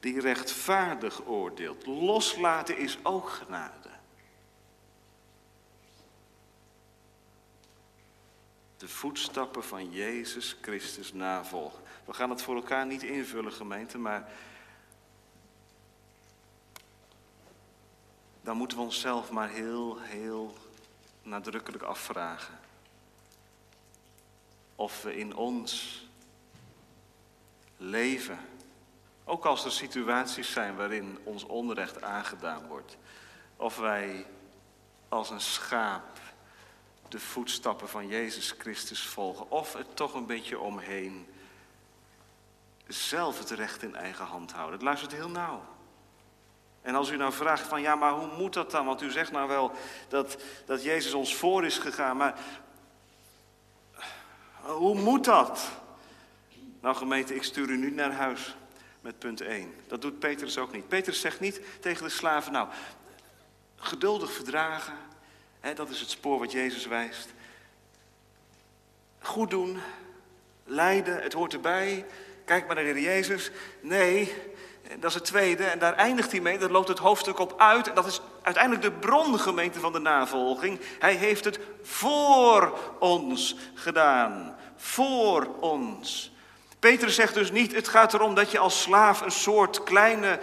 die 0.00 0.20
rechtvaardig 0.20 1.26
oordeelt. 1.26 1.86
Loslaten 1.86 2.78
is 2.78 2.98
ook 3.02 3.28
genade. 3.28 3.90
De 8.76 8.88
voetstappen 8.88 9.64
van 9.64 9.90
Jezus 9.90 10.56
Christus 10.60 11.12
navolgen. 11.12 11.81
We 12.04 12.12
gaan 12.12 12.30
het 12.30 12.42
voor 12.42 12.54
elkaar 12.54 12.86
niet 12.86 13.02
invullen, 13.02 13.52
gemeente, 13.52 13.98
maar 13.98 14.32
dan 18.42 18.56
moeten 18.56 18.76
we 18.76 18.84
onszelf 18.84 19.30
maar 19.30 19.48
heel, 19.48 19.98
heel 20.00 20.56
nadrukkelijk 21.22 21.82
afvragen. 21.82 22.58
Of 24.76 25.02
we 25.02 25.16
in 25.16 25.36
ons 25.36 26.02
leven, 27.76 28.38
ook 29.24 29.44
als 29.44 29.64
er 29.64 29.72
situaties 29.72 30.52
zijn 30.52 30.76
waarin 30.76 31.18
ons 31.24 31.44
onrecht 31.44 32.02
aangedaan 32.02 32.66
wordt, 32.66 32.96
of 33.56 33.76
wij 33.76 34.26
als 35.08 35.30
een 35.30 35.40
schaap 35.40 36.20
de 37.08 37.20
voetstappen 37.20 37.88
van 37.88 38.06
Jezus 38.06 38.54
Christus 38.58 39.06
volgen, 39.06 39.50
of 39.50 39.72
het 39.72 39.96
toch 39.96 40.14
een 40.14 40.26
beetje 40.26 40.58
omheen 40.58 41.26
zelf 42.92 43.38
het 43.38 43.50
recht 43.50 43.82
in 43.82 43.96
eigen 43.96 44.24
hand 44.24 44.52
houden. 44.52 44.74
Het 44.74 44.82
luistert 44.82 45.12
heel 45.12 45.28
nauw. 45.28 45.62
En 46.82 46.94
als 46.94 47.10
u 47.10 47.16
nou 47.16 47.32
vraagt 47.32 47.68
van 47.68 47.80
ja, 47.80 47.94
maar 47.94 48.12
hoe 48.12 48.36
moet 48.36 48.52
dat 48.52 48.70
dan? 48.70 48.86
Want 48.86 49.02
u 49.02 49.10
zegt 49.10 49.32
nou 49.32 49.48
wel 49.48 49.72
dat, 50.08 50.36
dat 50.66 50.82
Jezus 50.82 51.14
ons 51.14 51.36
voor 51.36 51.64
is 51.64 51.78
gegaan, 51.78 52.16
maar 52.16 52.38
hoe 54.60 54.94
moet 55.00 55.24
dat? 55.24 55.70
Nou 56.80 56.96
gemeente, 56.96 57.34
ik 57.34 57.42
stuur 57.42 57.68
u 57.68 57.76
nu 57.76 57.90
naar 57.90 58.12
huis 58.12 58.56
met 59.00 59.18
punt 59.18 59.40
1. 59.40 59.74
Dat 59.86 60.02
doet 60.02 60.18
Petrus 60.18 60.58
ook 60.58 60.72
niet. 60.72 60.88
Petrus 60.88 61.20
zegt 61.20 61.40
niet 61.40 61.60
tegen 61.80 62.04
de 62.04 62.10
slaven, 62.10 62.52
nou, 62.52 62.68
geduldig 63.76 64.32
verdragen, 64.32 64.94
hè, 65.60 65.74
dat 65.74 65.90
is 65.90 66.00
het 66.00 66.10
spoor 66.10 66.38
wat 66.38 66.52
Jezus 66.52 66.86
wijst. 66.86 67.28
Goed 69.18 69.50
doen, 69.50 69.78
lijden, 70.64 71.22
het 71.22 71.32
hoort 71.32 71.52
erbij. 71.52 72.06
Kijk 72.44 72.66
maar 72.66 72.74
naar 72.74 72.84
de 72.84 72.90
Heer 72.90 73.00
Jezus. 73.00 73.50
Nee, 73.80 74.34
dat 74.98 75.10
is 75.10 75.14
het 75.14 75.24
tweede. 75.24 75.64
En 75.64 75.78
daar 75.78 75.94
eindigt 75.94 76.30
hij 76.30 76.40
mee. 76.40 76.58
Daar 76.58 76.70
loopt 76.70 76.88
het 76.88 76.98
hoofdstuk 76.98 77.38
op 77.38 77.60
uit. 77.60 77.88
En 77.88 77.94
dat 77.94 78.06
is 78.06 78.20
uiteindelijk 78.42 78.84
de 78.84 78.92
brongemeente 78.92 79.80
van 79.80 79.92
de 79.92 79.98
navolging. 79.98 80.80
Hij 80.98 81.14
heeft 81.14 81.44
het 81.44 81.58
voor 81.82 82.78
ons 82.98 83.56
gedaan. 83.74 84.56
Voor 84.76 85.48
ons. 85.60 86.32
Petrus 86.78 87.14
zegt 87.14 87.34
dus 87.34 87.50
niet, 87.50 87.74
het 87.74 87.88
gaat 87.88 88.14
erom 88.14 88.34
dat 88.34 88.50
je 88.50 88.58
als 88.58 88.82
slaaf 88.82 89.20
een 89.20 89.30
soort 89.30 89.82
kleine 89.82 90.40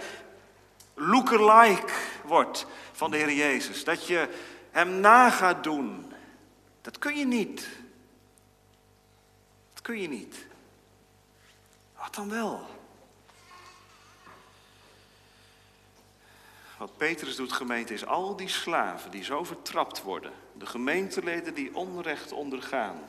lookalike 0.94 1.92
wordt 2.24 2.66
van 2.92 3.10
de 3.10 3.16
Heer 3.16 3.32
Jezus. 3.32 3.84
Dat 3.84 4.06
je 4.06 4.28
hem 4.70 5.00
na 5.00 5.30
gaat 5.30 5.64
doen. 5.64 6.12
Dat 6.82 6.98
kun 6.98 7.16
je 7.16 7.26
niet. 7.26 7.68
Dat 9.72 9.82
kun 9.82 10.00
je 10.00 10.08
niet. 10.08 10.48
Wat 12.00 12.14
dan 12.14 12.30
wel? 12.30 12.66
Wat 16.76 16.96
Petrus 16.96 17.36
doet, 17.36 17.52
gemeente, 17.52 17.94
is 17.94 18.06
al 18.06 18.36
die 18.36 18.48
slaven 18.48 19.10
die 19.10 19.24
zo 19.24 19.44
vertrapt 19.44 20.02
worden, 20.02 20.32
de 20.52 20.66
gemeenteleden 20.66 21.54
die 21.54 21.74
onrecht 21.74 22.32
ondergaan, 22.32 23.00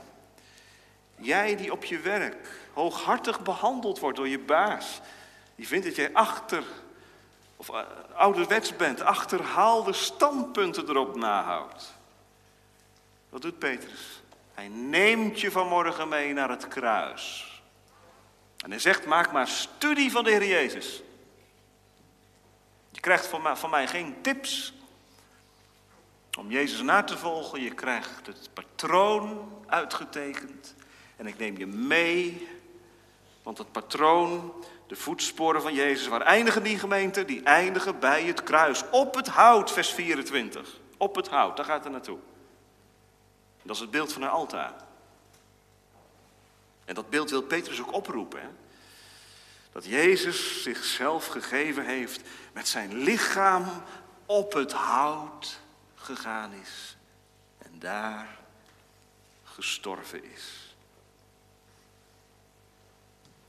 jij 1.16 1.56
die 1.56 1.72
op 1.72 1.84
je 1.84 2.00
werk 2.00 2.48
hooghartig 2.74 3.42
behandeld 3.42 4.00
wordt 4.00 4.18
door 4.18 4.28
je 4.28 4.40
baas, 4.40 5.02
die 5.56 5.68
vindt 5.68 5.86
dat 5.86 5.96
jij 5.96 6.14
achter 6.14 6.64
of 7.56 7.70
uh, 7.70 7.80
ouderwets 8.14 8.76
bent, 8.76 9.02
achterhaalde 9.02 9.94
standpunten 9.94 10.90
erop 10.90 11.16
nahoudt. 11.16 11.94
Wat 13.30 13.42
doet 13.42 13.60
Petrus? 13.60 14.22
Hij 14.54 14.68
neemt 14.68 15.42
je 15.42 15.52
vanmorgen 15.52 16.08
mee 16.08 16.34
naar 16.34 16.50
het 16.50 16.68
kruis. 16.68 17.51
En 18.62 18.70
hij 18.70 18.80
zegt, 18.80 19.06
maak 19.06 19.32
maar 19.32 19.48
studie 19.48 20.12
van 20.12 20.24
de 20.24 20.30
Heer 20.30 20.48
Jezus. 20.48 21.02
Je 22.90 23.00
krijgt 23.00 23.28
van 23.28 23.70
mij, 23.70 23.88
geen 23.88 24.22
tips 24.22 24.74
om 26.38 26.52
Jezus 26.52 26.82
na 26.82 27.04
te 27.04 27.18
volgen. 27.18 27.62
Je 27.62 27.74
krijgt 27.74 28.28
het 28.28 28.50
patroon 28.54 29.52
uitgetekend. 29.68 30.76
En 31.16 31.28
ik 31.28 31.38
neem 31.38 31.58
je 31.58 31.68
mee, 31.68 32.48
want 33.44 33.58
het 33.58 33.72
patroon, 33.72 34.54
de 34.88 34.96
voetsporen 34.96 35.62
van 35.62 35.74
Jezus, 35.74 36.08
waar 36.08 36.22
eindigen 36.22 36.64
die 36.64 36.80
gemeenten? 36.80 37.28
Die 37.28 37.44
eindigen 37.44 38.00
bij 38.00 38.24
het 38.24 38.44
kruis. 38.44 38.84
Op 38.92 39.16
het 39.16 39.28
hout, 39.28 39.72
vers 39.72 39.92
24. 39.92 40.80
Op 40.98 41.16
het 41.16 41.28
hout, 41.28 41.58
daar 41.58 41.66
gaat 41.66 41.84
het 41.84 41.94
naartoe. 41.94 42.20
Dat 43.64 43.76
is 43.76 43.82
het 43.82 43.92
beeld 43.92 44.14
van 44.14 44.22
een 44.22 44.30
altaar. 44.30 44.74
En 46.92 46.98
dat 46.98 47.10
beeld 47.10 47.30
wil 47.30 47.42
Petrus 47.42 47.82
ook 47.82 47.94
oproepen. 47.94 48.58
Dat 49.72 49.86
Jezus 49.86 50.64
zichzelf 50.64 51.26
gegeven 51.28 51.86
heeft 51.86 52.22
met 52.54 52.68
zijn 52.68 52.94
lichaam 52.94 53.84
op 54.26 54.54
het 54.54 54.72
hout 54.72 55.60
gegaan 55.96 56.54
is. 56.54 56.98
En 57.58 57.80
daar 57.80 58.38
gestorven 59.44 60.24
is. 60.34 60.76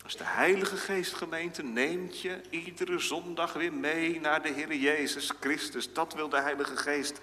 Als 0.05 0.17
de 0.17 0.25
Heilige 0.25 0.77
Geest 0.77 1.15
gemeente 1.15 1.63
neemt 1.63 2.21
je 2.21 2.41
iedere 2.51 2.99
zondag 2.99 3.53
weer 3.53 3.73
mee 3.73 4.21
naar 4.21 4.43
de 4.43 4.53
Heer 4.53 4.75
Jezus 4.75 5.33
Christus. 5.41 5.93
Dat 5.93 6.15
wil 6.15 6.29
de 6.29 6.41
Heilige 6.41 6.77
Geest 6.77 7.21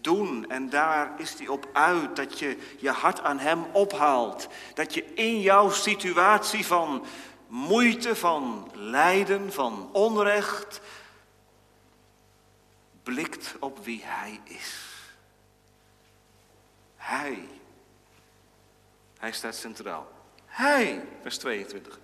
doen. 0.00 0.50
En 0.50 0.70
daar 0.70 1.12
is 1.16 1.34
hij 1.38 1.48
op 1.48 1.68
uit 1.72 2.16
dat 2.16 2.38
je 2.38 2.56
je 2.78 2.90
hart 2.90 3.20
aan 3.20 3.38
hem 3.38 3.64
ophaalt. 3.72 4.48
Dat 4.74 4.94
je 4.94 5.04
in 5.04 5.40
jouw 5.40 5.70
situatie 5.70 6.66
van 6.66 7.04
moeite, 7.46 8.16
van 8.16 8.70
lijden, 8.74 9.52
van 9.52 9.88
onrecht, 9.92 10.80
blikt 13.02 13.54
op 13.60 13.84
wie 13.84 14.00
hij 14.04 14.40
is. 14.44 14.88
Hij. 16.96 17.48
Hij 19.18 19.32
staat 19.32 19.54
centraal. 19.54 20.08
Hij, 20.46 21.04
vers 21.22 21.38
22 21.38 21.98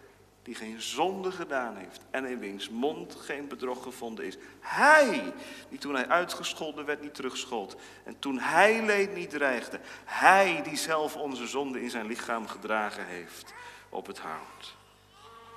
die 0.46 0.54
geen 0.54 0.82
zonde 0.82 1.32
gedaan 1.32 1.76
heeft 1.76 2.00
en 2.10 2.24
in 2.24 2.38
wiens 2.38 2.68
mond 2.68 3.14
geen 3.14 3.48
bedrog 3.48 3.82
gevonden 3.82 4.24
is. 4.24 4.36
Hij, 4.60 5.32
die 5.68 5.78
toen 5.78 5.94
hij 5.94 6.08
uitgescholden 6.08 6.84
werd 6.84 7.02
niet 7.02 7.14
terugschold 7.14 7.76
en 8.04 8.18
toen 8.18 8.38
hij 8.38 8.84
leed 8.84 9.14
niet 9.14 9.30
dreigde. 9.30 9.80
Hij 10.04 10.62
die 10.62 10.76
zelf 10.76 11.16
onze 11.16 11.46
zonde 11.46 11.82
in 11.82 11.90
zijn 11.90 12.06
lichaam 12.06 12.46
gedragen 12.46 13.06
heeft 13.06 13.54
op 13.88 14.06
het 14.06 14.18
hout. 14.18 14.76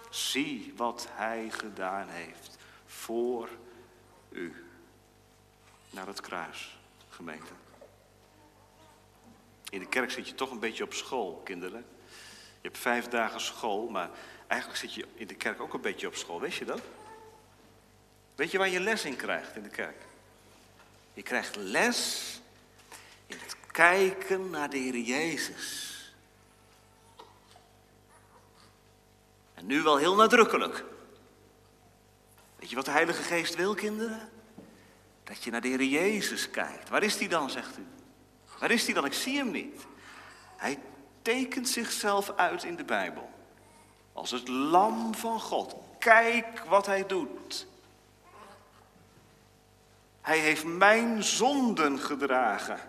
Zie 0.10 0.74
wat 0.76 1.08
hij 1.12 1.50
gedaan 1.50 2.08
heeft 2.08 2.58
voor 2.86 3.50
u. 4.30 4.66
Naar 5.90 6.08
het 6.08 6.22
kruis, 6.22 6.80
gemeente. 7.10 7.52
In 9.70 9.80
de 9.80 9.88
kerk 9.88 10.12
zit 10.12 10.28
je 10.28 10.36
toch 10.36 10.52
een 10.52 10.60
beetje 10.60 10.84
op 10.84 10.94
school, 10.94 11.42
kinderen. 11.44 11.86
Je 12.62 12.68
hebt 12.68 12.78
vijf 12.78 13.08
dagen 13.08 13.42
school, 13.42 13.90
maar 13.90 14.10
Eigenlijk 14.50 14.80
zit 14.80 14.94
je 14.94 15.06
in 15.14 15.28
de 15.28 15.36
kerk 15.36 15.62
ook 15.62 15.74
een 15.74 15.82
beetje 15.82 16.08
op 16.08 16.16
school, 16.16 16.40
weet 16.40 16.54
je 16.54 16.66
dat? 16.66 16.82
Weet 18.36 18.52
je 18.52 18.58
waar 18.58 18.70
je 18.70 18.80
les 18.80 19.06
in 19.06 19.16
krijgt 19.16 19.56
in 19.56 19.64
de 19.64 19.70
kerk? 19.70 20.02
Je 21.14 21.22
krijgt 21.22 21.56
les 21.56 22.42
in 23.28 23.38
het 23.40 23.56
kijken 23.72 24.50
naar 24.50 24.70
de 24.70 24.78
Heer 24.78 24.98
Jezus. 24.98 25.88
En 29.54 29.66
nu 29.66 29.82
wel 29.82 29.98
heel 29.98 30.16
nadrukkelijk. 30.16 30.84
Weet 32.56 32.70
je 32.70 32.76
wat 32.76 32.86
de 32.86 32.92
Heilige 32.92 33.24
Geest 33.24 33.56
wil, 33.56 33.74
kinderen? 33.74 34.30
Dat 35.24 35.44
je 35.44 35.52
naar 35.52 35.62
de 35.62 35.68
Heer 35.68 35.84
Jezus 35.84 36.50
kijkt. 36.50 36.90
Waar 36.90 37.04
is 37.04 37.18
die 37.18 37.30
dan, 37.30 37.50
zegt 37.50 37.78
u? 37.78 37.86
Waar 38.60 38.72
is 38.72 38.86
die 38.86 38.94
dan? 38.94 39.06
Ik 39.06 39.14
zie 39.14 39.38
hem 39.38 39.52
niet. 39.52 39.86
Hij 40.58 40.80
tekent 41.22 41.70
zichzelf 41.70 42.32
uit 42.36 42.64
in 42.64 42.76
de 42.76 42.86
Bijbel. 42.86 43.38
Als 44.20 44.32
het 44.32 44.48
lam 44.48 45.16
van 45.16 45.40
God. 45.40 45.76
Kijk 46.00 46.60
wat 46.60 46.86
hij 46.86 47.06
doet. 47.06 47.68
Hij 50.22 50.40
heeft 50.40 50.64
mijn 50.66 51.24
zonden 51.24 52.00
gedragen. 52.00 52.80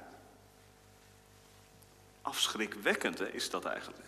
Afschrikwekkend 2.23 3.19
hè, 3.19 3.29
is 3.29 3.51
dat 3.51 3.65
eigenlijk. 3.65 4.05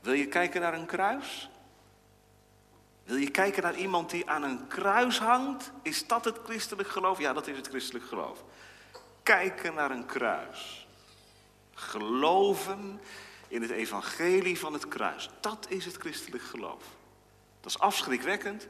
Wil 0.00 0.12
je 0.12 0.26
kijken 0.26 0.60
naar 0.60 0.74
een 0.74 0.86
kruis? 0.86 1.50
Wil 3.04 3.16
je 3.16 3.30
kijken 3.30 3.62
naar 3.62 3.76
iemand 3.76 4.10
die 4.10 4.30
aan 4.30 4.42
een 4.42 4.66
kruis 4.66 5.18
hangt? 5.18 5.70
Is 5.82 6.06
dat 6.06 6.24
het 6.24 6.38
christelijk 6.44 6.88
geloof? 6.88 7.18
Ja, 7.18 7.32
dat 7.32 7.46
is 7.46 7.56
het 7.56 7.68
christelijk 7.68 8.04
geloof. 8.04 8.44
Kijken 9.22 9.74
naar 9.74 9.90
een 9.90 10.06
kruis. 10.06 10.86
Geloven 11.74 13.00
in 13.48 13.62
het 13.62 13.70
evangelie 13.70 14.58
van 14.58 14.72
het 14.72 14.88
kruis. 14.88 15.30
Dat 15.40 15.66
is 15.68 15.84
het 15.84 15.96
christelijk 15.96 16.42
geloof. 16.42 16.82
Dat 17.60 17.70
is 17.70 17.78
afschrikwekkend. 17.78 18.68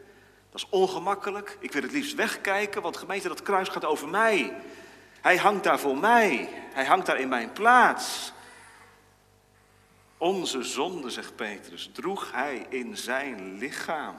Dat 0.51 0.61
is 0.61 0.67
ongemakkelijk. 0.71 1.57
Ik 1.61 1.73
wil 1.73 1.83
het 1.83 1.93
liefst 1.93 2.15
wegkijken, 2.15 2.83
want 2.83 2.97
gemeente, 2.97 3.29
dat 3.29 3.43
kruis 3.43 3.69
gaat 3.69 3.85
over 3.85 4.09
mij. 4.09 4.61
Hij 5.21 5.37
hangt 5.37 5.65
daar 5.65 5.79
voor 5.79 5.97
mij. 5.97 6.49
Hij 6.73 6.85
hangt 6.85 7.07
daar 7.07 7.21
in 7.21 7.29
mijn 7.29 7.53
plaats. 7.53 8.33
Onze 10.19 10.63
zonde, 10.63 11.11
zegt 11.11 11.37
Petrus, 11.37 11.91
droeg 11.93 12.33
hij 12.33 12.67
in 12.69 12.97
zijn 12.97 13.59
lichaam. 13.59 14.17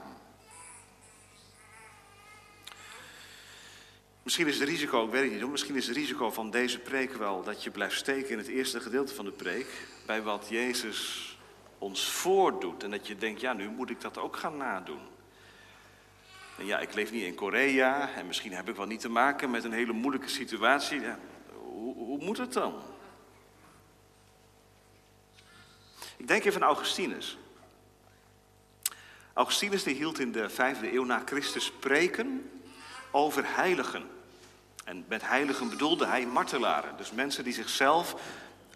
Misschien 4.22 4.46
is 4.46 4.58
het 4.58 4.68
risico, 4.68 5.04
ik 5.04 5.10
weet 5.10 5.30
het 5.30 5.40
niet 5.40 5.50
misschien 5.50 5.76
is 5.76 5.86
het 5.86 5.96
risico 5.96 6.30
van 6.30 6.50
deze 6.50 6.78
preek 6.78 7.14
wel 7.14 7.42
dat 7.42 7.62
je 7.62 7.70
blijft 7.70 7.96
steken 7.96 8.30
in 8.30 8.38
het 8.38 8.46
eerste 8.46 8.80
gedeelte 8.80 9.14
van 9.14 9.24
de 9.24 9.30
preek, 9.30 9.66
bij 10.10 10.22
wat 10.22 10.46
Jezus 10.48 11.38
ons 11.78 12.10
voordoet. 12.10 12.82
En 12.82 12.90
dat 12.90 13.06
je 13.06 13.16
denkt, 13.16 13.40
ja, 13.40 13.52
nu 13.52 13.68
moet 13.68 13.90
ik 13.90 14.00
dat 14.00 14.18
ook 14.18 14.36
gaan 14.36 14.56
nadoen. 14.56 15.00
En 16.58 16.66
ja, 16.66 16.78
ik 16.78 16.94
leef 16.94 17.12
niet 17.12 17.22
in 17.22 17.34
Korea 17.34 18.10
en 18.14 18.26
misschien 18.26 18.52
heb 18.52 18.68
ik 18.68 18.76
wel 18.76 18.86
niet 18.86 19.00
te 19.00 19.08
maken 19.08 19.50
met 19.50 19.64
een 19.64 19.72
hele 19.72 19.92
moeilijke 19.92 20.28
situatie. 20.28 21.00
Hoe, 21.54 21.94
hoe 21.94 22.24
moet 22.24 22.38
het 22.38 22.52
dan? 22.52 22.82
Ik 26.16 26.28
denk 26.28 26.44
even 26.44 26.62
aan 26.62 26.68
Augustinus. 26.68 27.38
Augustinus 29.32 29.82
die 29.82 29.94
hield 29.94 30.18
in 30.18 30.32
de 30.32 30.48
vijfde 30.48 30.94
eeuw 30.94 31.04
na 31.04 31.22
Christus 31.24 31.72
preken 31.72 32.50
over 33.10 33.42
heiligen. 33.46 34.10
En 34.84 35.04
met 35.08 35.22
heiligen 35.22 35.68
bedoelde 35.68 36.06
hij 36.06 36.26
martelaren. 36.26 36.96
Dus 36.96 37.12
mensen 37.12 37.44
die 37.44 37.52
zichzelf 37.52 38.14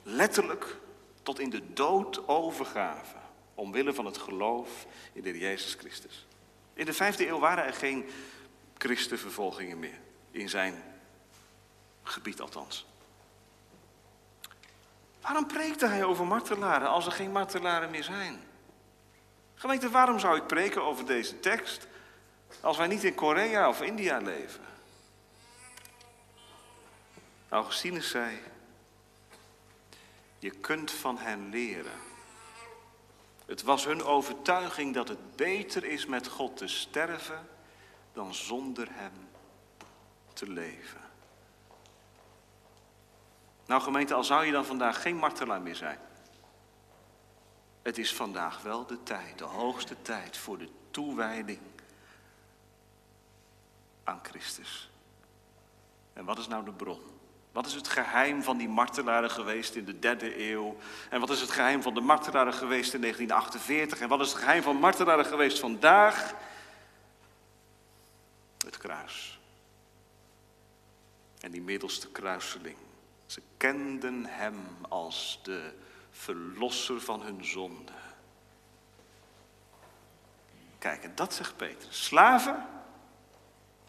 letterlijk 0.03 0.83
tot 1.25 1.39
in 1.39 1.51
de 1.51 1.73
dood 1.73 2.29
overgaven. 2.29 3.21
Omwille 3.55 3.95
van 3.95 4.05
het 4.05 4.19
geloof 4.19 4.87
in 5.13 5.23
de 5.23 5.39
Jezus 5.39 5.75
Christus. 5.75 6.27
In 6.75 6.87
de 6.87 6.93
vijfde 6.93 7.29
eeuw 7.29 7.39
waren 7.39 7.65
er 7.65 7.73
geen 7.73 8.11
christenvervolgingen 8.79 9.79
meer. 9.79 10.01
In 10.31 10.49
zijn 10.49 10.83
gebied 12.03 12.41
althans. 12.41 12.87
Waarom 15.21 15.47
preekte 15.47 15.87
hij 15.87 16.05
over 16.05 16.27
martelaren 16.27 16.89
als 16.89 17.07
er 17.07 17.13
geen 17.13 17.33
martelaren 17.33 17.91
meer 17.91 18.05
zijn? 18.05 18.41
Gemeente, 19.55 19.91
waarom 19.91 20.19
zou 20.19 20.37
ik 20.37 20.47
preken 20.47 20.83
over 20.83 21.07
deze 21.07 21.41
tekst 21.41 21.87
als 22.61 22.77
wij 22.77 22.87
niet 22.87 23.05
in 23.05 23.15
Korea 23.15 23.69
of 23.69 23.83
India 23.83 24.19
leven? 24.19 24.65
Augustinus 27.49 28.11
zei, 28.11 28.39
je 30.45 30.51
kunt 30.51 30.91
van 30.91 31.19
hen 31.19 31.49
leren. 31.49 32.01
Het 33.47 33.63
was 33.63 33.85
hun 33.85 34.03
overtuiging 34.03 34.95
dat 34.95 35.09
het 35.09 35.37
beter 35.37 35.85
is 35.85 36.07
met 36.07 36.29
God 36.29 36.57
te 36.57 36.67
sterven 36.67 37.49
dan 38.13 38.35
zonder 38.35 38.89
Hem 38.91 39.29
te 40.33 40.49
leven. 40.51 41.01
Nou 43.67 43.83
gemeente, 43.83 44.15
al 44.15 44.25
zou 44.25 44.45
je 44.45 44.53
dan 44.53 44.65
vandaag 44.65 45.03
geen 45.03 45.17
martelaar 45.17 45.61
meer 45.61 45.77
zijn. 45.77 45.99
Het 47.83 47.99
is 47.99 48.15
vandaag 48.15 48.63
wel 48.63 48.87
de 48.87 49.03
tijd, 49.03 49.39
de 49.39 49.45
hoogste 49.45 50.03
tijd 50.03 50.37
voor 50.37 50.59
de 50.59 50.69
toewijding 50.91 51.61
aan 54.05 54.21
Christus. 54.23 54.91
En 56.13 56.25
wat 56.25 56.39
is 56.39 56.49
nou 56.49 56.65
de 56.65 56.73
bron? 56.73 57.14
Wat 57.55 57.67
is 57.67 57.75
het 57.75 57.89
geheim 57.89 58.43
van 58.43 58.57
die 58.57 58.69
martelaren 58.69 59.31
geweest 59.31 59.75
in 59.75 59.85
de 59.85 59.99
derde 59.99 60.51
eeuw? 60.51 60.77
En 61.11 61.21
wat 61.21 61.31
is 61.31 61.41
het 61.41 61.51
geheim 61.51 61.83
van 61.83 61.95
de 61.95 62.01
martelaren 62.01 62.53
geweest 62.53 62.95
in 62.95 63.01
1948? 63.01 64.01
En 64.01 64.09
wat 64.09 64.21
is 64.21 64.29
het 64.29 64.39
geheim 64.39 64.63
van 64.63 64.77
martelaren 64.77 65.25
geweest 65.25 65.59
vandaag? 65.59 66.35
Het 68.65 68.77
kruis. 68.77 69.41
En 71.41 71.51
die 71.51 71.63
middelste 71.63 72.11
kruiseling. 72.11 72.77
Ze 73.27 73.43
kenden 73.57 74.27
hem 74.27 74.59
als 74.89 75.41
de 75.43 75.73
verlosser 76.11 77.01
van 77.01 77.23
hun 77.23 77.45
zonde. 77.45 77.93
Kijk, 80.79 81.03
en 81.05 81.13
dat 81.15 81.35
zegt 81.35 81.57
Peter. 81.57 81.89
Slaven, 81.93 82.67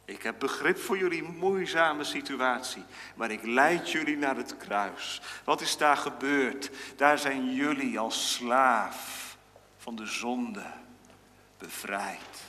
ik 0.05 0.23
heb 0.23 0.39
begrip 0.39 0.77
voor 0.77 0.97
jullie 0.97 1.23
moeizame 1.23 2.03
situatie, 2.03 2.83
maar 3.15 3.31
ik 3.31 3.43
leid 3.43 3.91
jullie 3.91 4.17
naar 4.17 4.35
het 4.35 4.57
kruis. 4.57 5.21
Wat 5.43 5.61
is 5.61 5.77
daar 5.77 5.97
gebeurd? 5.97 6.71
Daar 6.95 7.19
zijn 7.19 7.53
jullie 7.53 7.99
als 7.99 8.33
slaaf 8.33 9.37
van 9.77 9.95
de 9.95 10.05
zonde 10.05 10.65
bevrijd. 11.57 12.43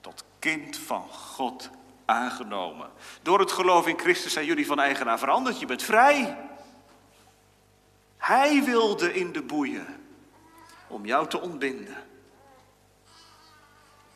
Tot 0.00 0.24
kind 0.38 0.76
van 0.76 1.08
God 1.08 1.70
aangenomen. 2.04 2.90
Door 3.22 3.40
het 3.40 3.52
geloof 3.52 3.86
in 3.86 3.98
Christus 3.98 4.32
zijn 4.32 4.46
jullie 4.46 4.66
van 4.66 4.80
eigenaar 4.80 5.18
veranderd. 5.18 5.60
Je 5.60 5.66
bent 5.66 5.82
vrij. 5.82 6.38
Hij 8.16 8.64
wilde 8.64 9.14
in 9.14 9.32
de 9.32 9.42
boeien 9.42 9.86
om 10.86 11.06
jou 11.06 11.28
te 11.28 11.40
ontbinden. 11.40 11.96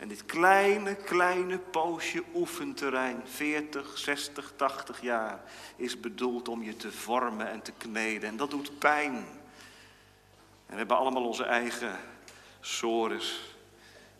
En 0.03 0.09
dit 0.09 0.27
kleine, 0.27 0.95
kleine 0.95 1.59
poosje 1.59 2.23
oefenterrein, 2.35 3.23
40, 3.25 3.99
60, 3.99 4.53
80 4.57 5.01
jaar, 5.01 5.41
is 5.77 6.01
bedoeld 6.01 6.49
om 6.49 6.63
je 6.63 6.77
te 6.77 6.93
vormen 6.93 7.51
en 7.51 7.63
te 7.63 7.73
kneden. 7.73 8.29
En 8.29 8.37
dat 8.37 8.51
doet 8.51 8.79
pijn. 8.79 9.15
En 9.15 9.25
we 10.67 10.77
hebben 10.77 10.97
allemaal 10.97 11.25
onze 11.25 11.45
eigen 11.45 11.99
sores 12.61 13.57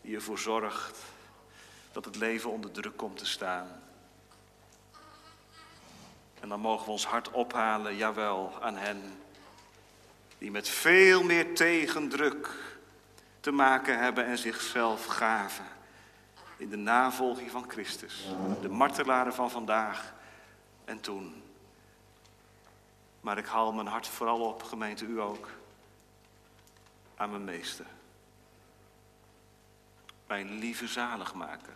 die 0.01 0.15
ervoor 0.15 0.39
zorgt 0.39 0.99
dat 1.91 2.05
het 2.05 2.15
leven 2.15 2.51
onder 2.51 2.71
druk 2.71 2.97
komt 2.97 3.17
te 3.17 3.25
staan. 3.25 3.67
En 6.39 6.49
dan 6.49 6.59
mogen 6.59 6.85
we 6.85 6.91
ons 6.91 7.05
hart 7.05 7.31
ophalen, 7.31 7.95
jawel, 7.95 8.53
aan 8.61 8.77
hen 8.77 9.01
die 10.37 10.51
met 10.51 10.69
veel 10.69 11.23
meer 11.23 11.55
tegendruk 11.55 12.49
te 13.39 13.51
maken 13.51 13.99
hebben 13.99 14.25
en 14.25 14.37
zichzelf 14.37 15.05
gaven 15.05 15.72
in 16.57 16.69
de 16.69 16.77
navolging 16.77 17.51
van 17.51 17.69
Christus. 17.69 18.27
De 18.61 18.69
martelaren 18.69 19.33
van 19.33 19.51
vandaag 19.51 20.13
en 20.85 20.99
toen. 20.99 21.43
Maar 23.21 23.37
ik 23.37 23.45
haal 23.45 23.73
mijn 23.73 23.87
hart 23.87 24.07
vooral 24.07 24.41
op, 24.41 24.63
gemeente 24.63 25.05
u 25.05 25.21
ook, 25.21 25.49
aan 27.15 27.29
mijn 27.29 27.43
meester. 27.43 27.85
Mijn 30.27 30.51
lieve 30.51 30.87
zaligmaker, 30.87 31.73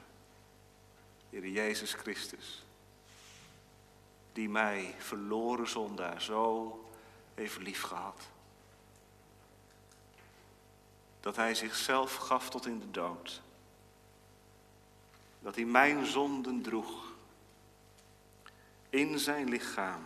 Heer 1.30 1.48
Jezus 1.48 1.94
Christus. 1.94 2.66
Die 4.34 4.50
mij, 4.50 4.96
verloren 4.98 5.68
zondaar, 5.68 6.22
zo 6.22 6.90
heeft 7.34 7.58
lief 7.58 7.82
gehad. 7.82 8.28
Dat 11.20 11.36
hij 11.36 11.56
zichzelf 11.56 12.16
gaf 12.16 12.50
tot 12.50 12.66
in 12.66 12.80
de 12.80 12.92
dood 12.92 13.42
dat 15.40 15.56
hij 15.56 15.66
mijn 15.66 16.06
zonden 16.06 16.62
droeg 16.62 17.16
in 18.90 19.20
zijn 19.20 19.50
lichaam 19.50 20.04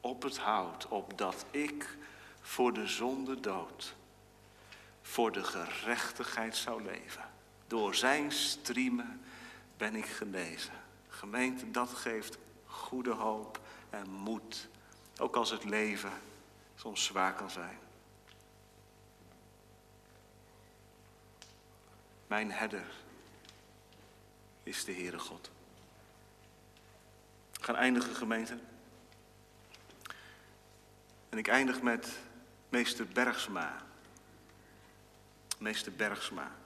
op 0.00 0.22
het 0.22 0.38
hout, 0.38 0.88
opdat 0.88 1.44
ik 1.50 1.96
voor 2.40 2.72
de 2.72 2.86
zonde 2.86 3.40
dood, 3.40 3.94
voor 5.02 5.32
de 5.32 5.44
gerechtigheid 5.44 6.56
zou 6.56 6.82
leven. 6.82 7.30
Door 7.66 7.94
zijn 7.94 8.32
striemen 8.32 9.20
ben 9.76 9.94
ik 9.94 10.06
genezen. 10.06 10.72
Gemeente, 11.08 11.70
dat 11.70 11.88
geeft 11.88 12.38
goede 12.66 13.10
hoop 13.10 13.60
en 13.90 14.10
moed, 14.10 14.68
ook 15.18 15.36
als 15.36 15.50
het 15.50 15.64
leven 15.64 16.12
soms 16.74 17.04
zwaar 17.04 17.34
kan 17.34 17.50
zijn. 17.50 17.78
Mijn 22.26 22.52
herder 22.52 22.86
is 24.64 24.84
de 24.84 24.92
Heere 24.92 25.18
God. 25.18 25.50
We 27.52 27.64
gaan 27.64 27.76
eindigen, 27.76 28.14
gemeente. 28.14 28.58
En 31.28 31.38
ik 31.38 31.48
eindig 31.48 31.82
met 31.82 32.08
meester 32.68 33.06
Bergsma. 33.06 33.82
Meester 35.58 35.92
Bergsma. 35.92 36.56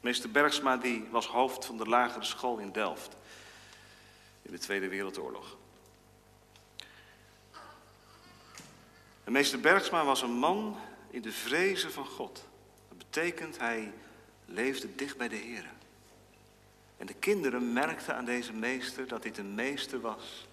Meester 0.00 0.30
Bergsma 0.30 0.76
die 0.76 1.08
was 1.10 1.26
hoofd 1.26 1.64
van 1.64 1.76
de 1.76 1.86
lagere 1.86 2.24
school 2.24 2.58
in 2.58 2.72
Delft. 2.72 3.16
In 4.42 4.52
de 4.52 4.58
Tweede 4.58 4.88
Wereldoorlog. 4.88 5.56
En 9.24 9.32
meester 9.32 9.60
Bergsma 9.60 10.04
was 10.04 10.22
een 10.22 10.38
man 10.38 10.76
in 11.10 11.22
de 11.22 11.32
vrezen 11.32 11.92
van 11.92 12.06
God. 12.06 12.44
Dat 12.88 12.98
betekent 12.98 13.58
hij 13.58 13.92
leefde 14.44 14.94
dicht 14.94 15.16
bij 15.16 15.28
de 15.28 15.36
Heer. 15.36 15.70
En 16.96 17.06
de 17.06 17.14
kinderen 17.14 17.72
merkten 17.72 18.16
aan 18.16 18.24
deze 18.24 18.52
meester 18.52 19.08
dat 19.08 19.22
dit 19.22 19.38
een 19.38 19.54
meester 19.54 20.00
was 20.00 20.46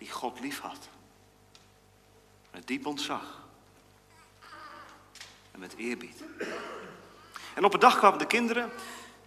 die 0.00 0.10
God 0.10 0.40
lief 0.40 0.60
had. 0.60 0.88
Met 2.50 2.66
diep 2.66 2.86
ontzag. 2.86 3.40
En 5.50 5.60
met 5.60 5.74
eerbied. 5.76 6.22
En 7.54 7.64
op 7.64 7.74
een 7.74 7.80
dag 7.80 7.98
kwamen 7.98 8.18
de 8.18 8.26
kinderen 8.26 8.70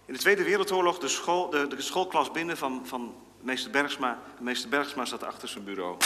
in 0.04 0.12
de 0.12 0.18
Tweede 0.18 0.44
Wereldoorlog 0.44 0.98
de, 0.98 1.08
school, 1.08 1.50
de, 1.50 1.66
de 1.66 1.82
schoolklas 1.82 2.30
binnen 2.30 2.56
van, 2.56 2.86
van 2.86 3.14
meester 3.40 3.70
Bergsma. 3.70 4.22
Meester 4.40 4.68
Bergsma 4.68 5.04
zat 5.04 5.22
achter 5.22 5.48
zijn 5.48 5.64
bureau. 5.64 5.96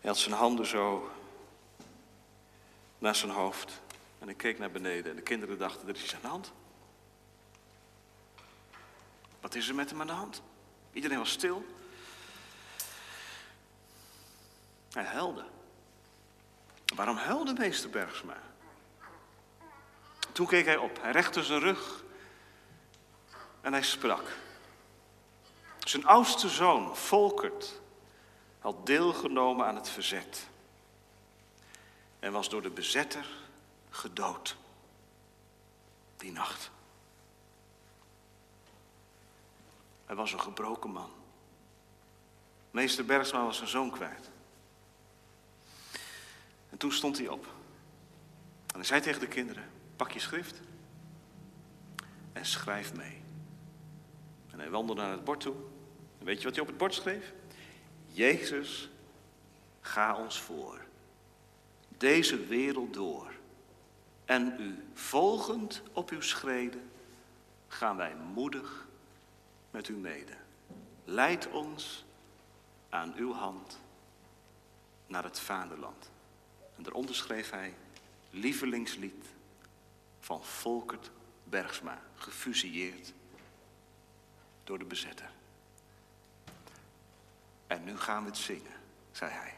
Hij 0.00 0.10
had 0.10 0.18
zijn 0.18 0.34
handen 0.34 0.66
zo 0.66 1.10
naast 2.98 3.20
zijn 3.20 3.32
hoofd. 3.32 3.80
En 4.18 4.28
ik 4.28 4.36
keek 4.36 4.58
naar 4.58 4.70
beneden 4.70 5.10
en 5.10 5.16
de 5.16 5.22
kinderen 5.22 5.58
dachten, 5.58 5.88
er 5.88 5.94
is 5.94 6.02
iets 6.02 6.14
aan 6.14 6.30
hand. 6.30 6.52
Wat 9.40 9.54
is 9.54 9.68
er 9.68 9.74
met 9.74 9.90
hem 9.90 10.00
aan 10.00 10.06
de 10.06 10.12
hand? 10.12 10.42
Iedereen 10.92 11.18
was 11.18 11.30
stil. 11.30 11.64
Hij 14.92 15.04
huilde. 15.04 15.44
Waarom 16.94 17.16
huilde 17.16 17.52
meester 17.52 17.90
Bergsma? 17.90 18.36
Toen 20.32 20.46
keek 20.46 20.64
hij 20.64 20.76
op. 20.76 21.02
Hij 21.02 21.12
rechtte 21.12 21.42
zijn 21.44 21.60
rug 21.60 22.04
en 23.60 23.72
hij 23.72 23.82
sprak. 23.82 24.24
Zijn 25.78 26.06
oudste 26.06 26.48
zoon, 26.48 26.96
Volkert, 26.96 27.80
had 28.58 28.86
deelgenomen 28.86 29.66
aan 29.66 29.76
het 29.76 29.88
verzet. 29.88 30.48
En 32.18 32.32
was 32.32 32.48
door 32.48 32.62
de 32.62 32.70
bezetter 32.70 33.26
gedood. 33.90 34.56
Die 36.16 36.32
nacht. 36.32 36.70
Hij 40.10 40.18
was 40.18 40.32
een 40.32 40.40
gebroken 40.40 40.90
man. 40.90 41.10
Meester 42.70 43.04
Bergsma 43.04 43.44
was 43.44 43.56
zijn 43.56 43.68
zoon 43.68 43.90
kwijt. 43.90 44.30
En 46.70 46.78
toen 46.78 46.92
stond 46.92 47.18
hij 47.18 47.28
op. 47.28 47.44
En 48.66 48.74
hij 48.74 48.84
zei 48.84 49.00
tegen 49.00 49.20
de 49.20 49.28
kinderen: 49.28 49.70
Pak 49.96 50.10
je 50.10 50.18
schrift 50.20 50.60
en 52.32 52.46
schrijf 52.46 52.94
mee. 52.94 53.22
En 54.50 54.58
hij 54.58 54.70
wandelde 54.70 55.00
naar 55.00 55.10
het 55.10 55.24
bord 55.24 55.40
toe. 55.40 55.54
En 56.18 56.24
weet 56.24 56.38
je 56.38 56.44
wat 56.44 56.52
hij 56.52 56.62
op 56.62 56.68
het 56.68 56.78
bord 56.78 56.94
schreef? 56.94 57.32
Jezus, 58.06 58.90
ga 59.80 60.16
ons 60.16 60.40
voor. 60.40 60.80
Deze 61.88 62.46
wereld 62.46 62.94
door. 62.94 63.32
En 64.24 64.56
u 64.58 64.84
volgend 64.94 65.82
op 65.92 66.10
uw 66.10 66.20
schreden 66.20 66.90
gaan 67.68 67.96
wij 67.96 68.14
moedig 68.32 68.88
met 69.70 69.88
u 69.88 69.96
mede. 69.96 70.36
Leid 71.04 71.50
ons 71.50 72.04
aan 72.88 73.14
uw 73.16 73.32
hand 73.32 73.80
naar 75.06 75.24
het 75.24 75.40
vaderland. 75.40 76.10
En 76.76 76.82
daaronder 76.82 77.14
schreef 77.14 77.50
hij 77.50 77.74
lievelingslied 78.30 79.26
van 80.20 80.44
Volkert 80.44 81.10
Bergsma, 81.44 82.02
gefusilleerd 82.14 83.12
door 84.64 84.78
de 84.78 84.84
bezetter. 84.84 85.30
En 87.66 87.84
nu 87.84 87.96
gaan 87.96 88.22
we 88.22 88.28
het 88.28 88.38
zingen, 88.38 88.72
zei 89.12 89.30
hij. 89.30 89.54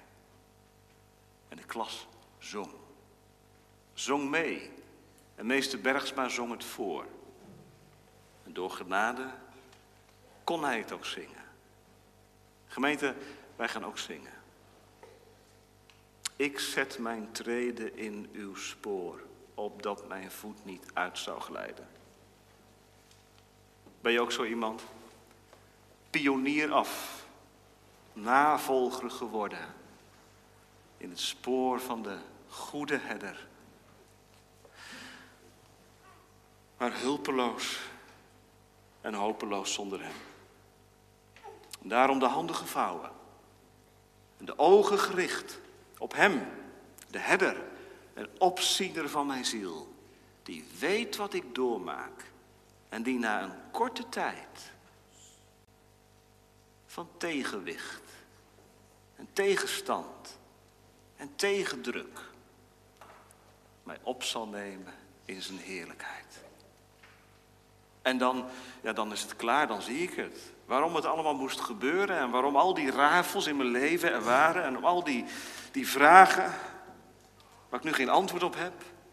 En 1.49 1.57
de 1.57 1.65
klas 1.65 2.07
zong. 2.39 2.73
Zong 3.95 4.31
mee. 4.31 4.71
En 5.35 5.47
meester 5.47 5.81
Bergsma 5.81 6.29
zong 6.29 6.51
het 6.51 6.65
voor. 6.65 7.07
En 8.45 8.53
door 8.53 8.71
genade 8.71 9.31
kon 10.53 10.65
het 10.65 10.93
ook 10.93 11.05
zingen. 11.05 11.45
Gemeente, 12.67 13.15
wij 13.57 13.69
gaan 13.69 13.85
ook 13.85 13.99
zingen. 13.99 14.33
Ik 16.37 16.59
zet 16.59 16.99
mijn 16.99 17.33
treden 17.33 17.97
in 17.97 18.29
uw 18.33 18.55
spoor, 18.55 19.23
opdat 19.55 20.09
mijn 20.09 20.31
voet 20.31 20.65
niet 20.65 20.85
uit 20.93 21.19
zou 21.19 21.41
glijden. 21.41 21.89
Ben 24.01 24.13
je 24.13 24.21
ook 24.21 24.33
zo 24.33 24.45
iemand? 24.45 24.83
Pionier 26.11 26.73
af, 26.73 27.25
navolger 28.13 29.11
geworden 29.11 29.75
in 30.97 31.11
het 31.11 31.21
spoor 31.21 31.81
van 31.81 32.03
de 32.03 32.19
goede 32.49 32.99
herder. 32.99 33.47
Maar 36.79 37.01
hulpeloos 37.01 37.81
en 39.01 39.15
hopeloos 39.15 39.73
zonder 39.73 40.03
hem. 40.03 40.31
Daarom 41.83 42.19
de 42.19 42.27
handen 42.27 42.57
gevouwen 42.57 43.11
en 44.39 44.45
de 44.45 44.59
ogen 44.59 44.99
gericht 44.99 45.59
op 45.99 46.15
Hem, 46.15 46.49
de 47.11 47.19
herder 47.19 47.65
en 48.15 48.29
opziener 48.39 49.09
van 49.09 49.27
mijn 49.27 49.45
ziel, 49.45 49.95
die 50.43 50.65
weet 50.79 51.17
wat 51.17 51.35
ik 51.35 51.55
doormaak 51.55 52.31
en 52.89 53.03
die 53.03 53.19
na 53.19 53.43
een 53.43 53.71
korte 53.71 54.09
tijd 54.09 54.73
van 56.87 57.09
tegenwicht 57.17 58.03
en 59.17 59.29
tegenstand 59.33 60.39
en 61.17 61.33
tegendruk 61.37 62.21
mij 63.83 63.99
op 64.03 64.23
zal 64.23 64.47
nemen 64.47 64.95
in 65.25 65.43
zijn 65.43 65.59
heerlijkheid. 65.59 66.41
En 68.03 68.19
dan, 68.19 68.45
ja, 68.83 68.93
dan 68.93 69.13
is 69.13 69.23
het 69.23 69.37
klaar, 69.37 69.67
dan 69.67 69.83
zie 69.83 70.03
ik 70.03 70.15
het. 70.15 70.53
Waarom 70.73 70.95
het 70.95 71.05
allemaal 71.05 71.35
moest 71.35 71.61
gebeuren 71.61 72.19
en 72.19 72.31
waarom 72.31 72.57
al 72.57 72.75
die 72.75 72.91
rafels 72.91 73.47
in 73.47 73.57
mijn 73.57 73.69
leven 73.69 74.13
er 74.13 74.23
waren 74.23 74.65
en 74.65 74.85
al 74.85 75.05
die, 75.05 75.25
die 75.73 75.89
vragen 75.89 76.55
waar 77.69 77.81
ik 77.81 77.87
nu 77.87 77.93
geen 77.93 78.09
antwoord 78.09 78.43
op 78.43 78.55
heb, 78.55 78.73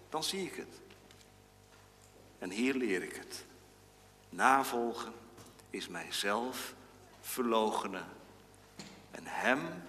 dan 0.10 0.24
zie 0.24 0.46
ik 0.46 0.56
het. 0.56 0.82
En 2.38 2.50
hier 2.50 2.74
leer 2.74 3.04
ik 3.04 3.16
het. 3.16 3.46
Navolgen 4.30 5.14
is 5.70 5.88
mijzelf 5.88 6.74
verloochenen 7.22 8.08
en 9.12 9.24
Hem 9.24 9.84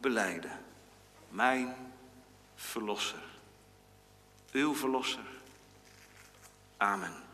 beleiden. 0.00 0.64
Mijn 1.28 1.74
verlosser. 2.54 3.22
Uw 4.52 4.74
verlosser. 4.74 5.26
Amen. 6.76 7.29